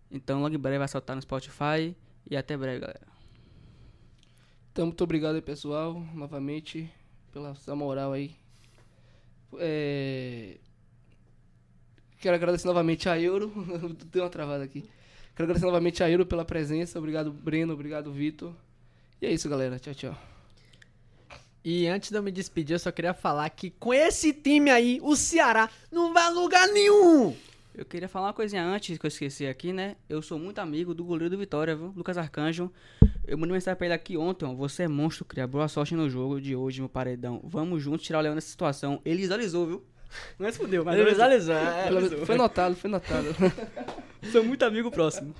Então, 0.09 0.41
logo 0.41 0.55
em 0.55 0.59
breve 0.59 0.79
vai 0.79 0.87
soltar 0.87 1.15
no 1.15 1.21
Spotify. 1.21 1.95
E 2.29 2.35
até 2.35 2.57
breve, 2.57 2.79
galera. 2.79 3.07
Então, 4.71 4.87
muito 4.87 5.03
obrigado 5.03 5.35
aí, 5.35 5.41
pessoal, 5.41 5.93
novamente, 6.13 6.91
pela 7.31 7.51
essa 7.51 7.75
moral 7.75 8.13
aí. 8.13 8.35
É... 9.57 10.57
Quero 12.19 12.35
agradecer 12.35 12.67
novamente 12.67 13.07
a 13.07 13.19
Euro. 13.19 13.51
Deu 14.11 14.23
uma 14.23 14.29
travada 14.29 14.63
aqui. 14.63 14.89
Quero 15.35 15.45
agradecer 15.47 15.65
novamente 15.65 16.01
a 16.01 16.09
Euro 16.09 16.25
pela 16.25 16.45
presença. 16.45 16.97
Obrigado, 16.97 17.31
Breno. 17.31 17.73
Obrigado, 17.73 18.11
Vitor. 18.11 18.53
E 19.21 19.25
é 19.25 19.31
isso, 19.33 19.49
galera. 19.49 19.77
Tchau, 19.77 19.93
tchau. 19.93 20.17
E 21.63 21.87
antes 21.87 22.11
de 22.11 22.17
eu 22.17 22.23
me 22.23 22.31
despedir, 22.31 22.75
eu 22.75 22.79
só 22.79 22.91
queria 22.91 23.13
falar 23.13 23.49
que 23.49 23.71
com 23.71 23.93
esse 23.93 24.31
time 24.31 24.69
aí, 24.69 24.99
o 25.01 25.15
Ceará 25.15 25.69
não 25.91 26.13
vai 26.13 26.23
a 26.23 26.29
lugar 26.29 26.67
nenhum! 26.67 27.35
Eu 27.73 27.83
queria 27.83 28.07
falar 28.07 28.27
uma 28.27 28.33
coisinha 28.33 28.63
antes 28.63 28.97
que 28.97 29.05
eu 29.05 29.07
esqueci 29.09 29.45
aqui, 29.47 29.73
né? 29.73 29.97
Eu 30.07 30.21
sou 30.21 30.39
muito 30.39 30.59
amigo 30.59 30.93
do 30.93 31.03
goleiro 31.03 31.31
do 31.31 31.37
Vitória, 31.37 31.75
viu? 31.75 31.91
Lucas 31.93 32.17
Arcanjo. 32.17 32.71
Eu 33.27 33.37
mandei 33.37 33.53
mensagem 33.53 33.75
pra 33.77 33.87
ele 33.87 33.93
aqui 33.93 34.15
ontem, 34.15 34.45
ó. 34.45 34.53
Você 34.53 34.83
é 34.83 34.87
monstro, 34.87 35.25
cria. 35.25 35.45
Boa 35.45 35.67
sorte 35.67 35.95
no 35.95 36.09
jogo 36.09 36.39
de 36.39 36.55
hoje, 36.55 36.81
no 36.81 36.87
paredão. 36.87 37.41
Vamos 37.43 37.83
juntos 37.83 38.05
tirar 38.05 38.19
o 38.19 38.21
Leão 38.21 38.35
nessa 38.35 38.47
situação. 38.47 39.01
Ele 39.03 39.17
visualizou, 39.17 39.67
viu? 39.67 39.83
Não 40.39 40.49
se 40.49 40.57
fudeu, 40.57 40.85
mas 40.85 40.97
Ele 40.97 41.09
visualizou. 41.09 41.55
é. 41.55 42.25
Foi 42.25 42.37
notado, 42.37 42.75
foi 42.75 42.89
notado. 42.89 43.25
Sou 44.31 44.43
muito 44.43 44.63
amigo 44.63 44.91
próximo. 44.91 45.33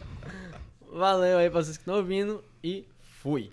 Valeu 0.92 1.38
aí 1.38 1.50
pra 1.50 1.62
vocês 1.62 1.78
que 1.78 1.82
estão 1.82 1.96
ouvindo 1.96 2.44
e 2.64 2.86
fui. 3.22 3.52